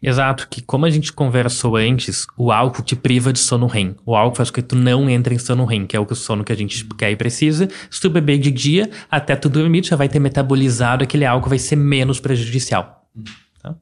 Exato, 0.02 0.48
que 0.50 0.60
como 0.60 0.84
a 0.84 0.90
gente 0.90 1.12
conversou 1.12 1.76
antes, 1.76 2.26
o 2.36 2.50
álcool 2.50 2.82
te 2.82 2.96
priva 2.96 3.32
de 3.32 3.38
sono 3.38 3.68
REM. 3.68 3.94
O 4.04 4.16
álcool 4.16 4.36
faz 4.36 4.50
com 4.50 4.56
que 4.56 4.62
tu 4.62 4.74
não 4.74 5.08
entre 5.08 5.36
em 5.36 5.38
sono 5.38 5.64
REM, 5.64 5.86
que 5.86 5.96
é 5.96 6.00
o 6.00 6.14
sono 6.14 6.42
que 6.42 6.52
a 6.52 6.56
gente 6.56 6.84
quer 6.98 7.12
e 7.12 7.16
precisa. 7.16 7.68
Se 7.88 8.00
tu 8.00 8.10
beber 8.10 8.38
de 8.38 8.50
dia, 8.50 8.90
até 9.08 9.36
tu 9.36 9.48
dormir, 9.48 9.82
tu 9.82 9.88
já 9.88 9.96
vai 9.96 10.08
ter 10.08 10.18
metabolizado 10.18 11.04
aquele 11.04 11.24
álcool, 11.24 11.50
vai 11.50 11.58
ser 11.58 11.76
menos 11.76 12.18
prejudicial. 12.18 13.06
Tá? 13.62 13.76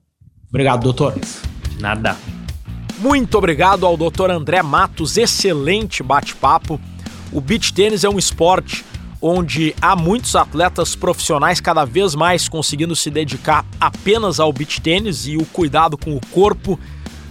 Obrigado, 0.51 0.83
doutor. 0.83 1.15
Nada. 1.81 2.15
Muito 2.99 3.39
obrigado 3.39 3.87
ao 3.87 3.97
doutor 3.97 4.31
André 4.31 4.63
Matos, 4.63 5.17
excelente 5.17 6.03
bate-papo. 6.03 6.79
O 7.33 7.41
beach 7.41 7.73
tênis 7.73 8.05
é 8.05 8.11
um 8.11 8.19
esporte 8.19 8.85
onde 9.21 9.75
há 9.81 9.95
muitos 9.95 10.35
atletas 10.35 10.95
profissionais 10.95 11.61
cada 11.61 11.85
vez 11.85 12.15
mais 12.15 12.49
conseguindo 12.49 12.97
se 12.97 13.11
dedicar 13.11 13.65
apenas 13.81 14.41
ao 14.41 14.53
beach 14.53 14.81
tênis 14.81 15.27
e 15.27 15.37
o 15.37 15.45
cuidado 15.45 15.99
com 15.99 16.17
o 16.17 16.21
corpo, 16.31 16.79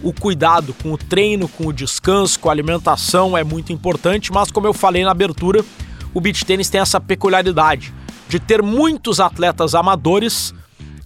o 0.01 0.13
cuidado 0.13 0.73
com 0.81 0.93
o 0.93 0.97
treino, 0.97 1.47
com 1.47 1.67
o 1.67 1.73
descanso, 1.73 2.39
com 2.39 2.49
a 2.49 2.51
alimentação 2.51 3.37
é 3.37 3.43
muito 3.43 3.73
importante, 3.73 4.31
mas 4.31 4.51
como 4.51 4.67
eu 4.67 4.73
falei 4.73 5.03
na 5.03 5.11
abertura, 5.11 5.65
o 6.13 6.21
beach 6.21 6.45
tênis 6.45 6.69
tem 6.69 6.81
essa 6.81 6.99
peculiaridade 6.99 7.93
de 8.27 8.39
ter 8.39 8.61
muitos 8.61 9.19
atletas 9.19 9.73
amadores 9.73 10.53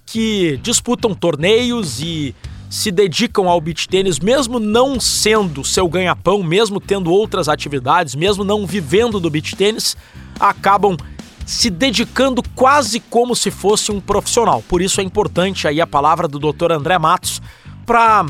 que 0.06 0.60
disputam 0.62 1.16
torneios 1.16 2.02
e 2.02 2.36
se 2.74 2.90
dedicam 2.90 3.48
ao 3.48 3.62
beach 3.62 3.88
tênis, 3.88 4.18
mesmo 4.18 4.60
não 4.60 5.00
sendo 5.00 5.64
seu 5.64 5.88
ganha-pão, 5.88 6.42
mesmo 6.42 6.82
tendo 6.82 7.12
outras 7.12 7.48
atividades, 7.48 8.16
mesmo 8.16 8.44
não 8.44 8.66
vivendo 8.66 9.20
do 9.20 9.30
beach 9.30 9.56
tênis, 9.56 9.96
acabam 10.40 10.98
se 11.46 11.70
dedicando 11.70 12.42
quase 12.56 13.00
como 13.00 13.36
se 13.36 13.52
fosse 13.52 13.92
um 13.92 14.02
profissional. 14.02 14.64
Por 14.68 14.82
isso 14.82 15.00
é 15.00 15.04
importante 15.04 15.68
aí 15.68 15.80
a 15.80 15.86
palavra 15.86 16.28
do 16.28 16.40
Dr. 16.40 16.72
André 16.72 16.98
Matos 16.98 17.40
para 17.86 18.26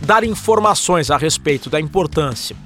dar 0.00 0.24
informações 0.24 1.08
a 1.08 1.16
respeito 1.16 1.70
da 1.70 1.80
importância 1.80 2.56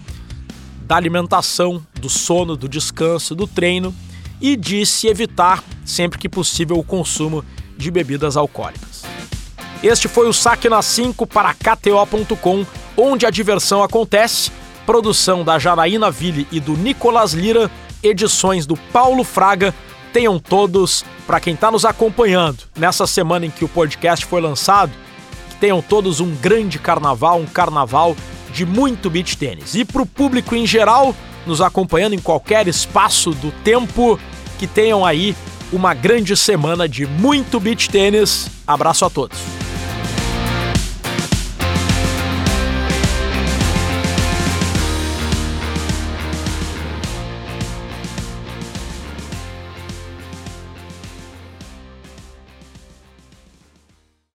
da 0.86 0.96
alimentação, 0.96 1.84
do 2.00 2.08
sono, 2.08 2.56
do 2.56 2.66
descanso, 2.66 3.34
do 3.34 3.46
treino 3.46 3.94
e 4.40 4.56
de 4.56 4.86
se 4.86 5.06
evitar 5.06 5.62
sempre 5.84 6.18
que 6.18 6.30
possível 6.30 6.78
o 6.78 6.82
consumo 6.82 7.44
de 7.76 7.90
bebidas 7.90 8.38
alcoólicas. 8.38 8.89
Este 9.82 10.08
foi 10.08 10.28
o 10.28 10.32
Saque 10.32 10.68
na 10.68 10.82
5 10.82 11.26
para 11.26 11.54
KTO.com, 11.54 12.66
onde 12.96 13.24
a 13.24 13.30
diversão 13.30 13.82
acontece. 13.82 14.50
Produção 14.84 15.44
da 15.44 15.58
Janaína 15.58 16.10
Ville 16.10 16.46
e 16.50 16.60
do 16.60 16.76
Nicolas 16.76 17.32
Lira 17.32 17.70
edições 18.02 18.66
do 18.66 18.76
Paulo 18.76 19.24
Fraga. 19.24 19.74
Tenham 20.12 20.38
todos, 20.38 21.04
para 21.26 21.40
quem 21.40 21.54
está 21.54 21.70
nos 21.70 21.84
acompanhando 21.84 22.64
nessa 22.76 23.06
semana 23.06 23.46
em 23.46 23.50
que 23.50 23.64
o 23.64 23.68
podcast 23.68 24.26
foi 24.26 24.40
lançado, 24.40 24.92
tenham 25.60 25.80
todos 25.80 26.20
um 26.20 26.34
grande 26.34 26.78
carnaval, 26.78 27.38
um 27.38 27.46
carnaval 27.46 28.16
de 28.52 28.66
muito 28.66 29.08
beach 29.08 29.36
tênis. 29.36 29.74
E 29.74 29.84
para 29.84 30.02
o 30.02 30.06
público 30.06 30.54
em 30.54 30.66
geral, 30.66 31.14
nos 31.46 31.60
acompanhando 31.60 32.14
em 32.14 32.18
qualquer 32.18 32.66
espaço 32.66 33.30
do 33.30 33.52
tempo, 33.62 34.18
que 34.58 34.66
tenham 34.66 35.06
aí 35.06 35.36
uma 35.72 35.94
grande 35.94 36.36
semana 36.36 36.88
de 36.88 37.06
muito 37.06 37.60
beach 37.60 37.88
tênis. 37.88 38.48
Abraço 38.66 39.04
a 39.04 39.10
todos. 39.10 39.38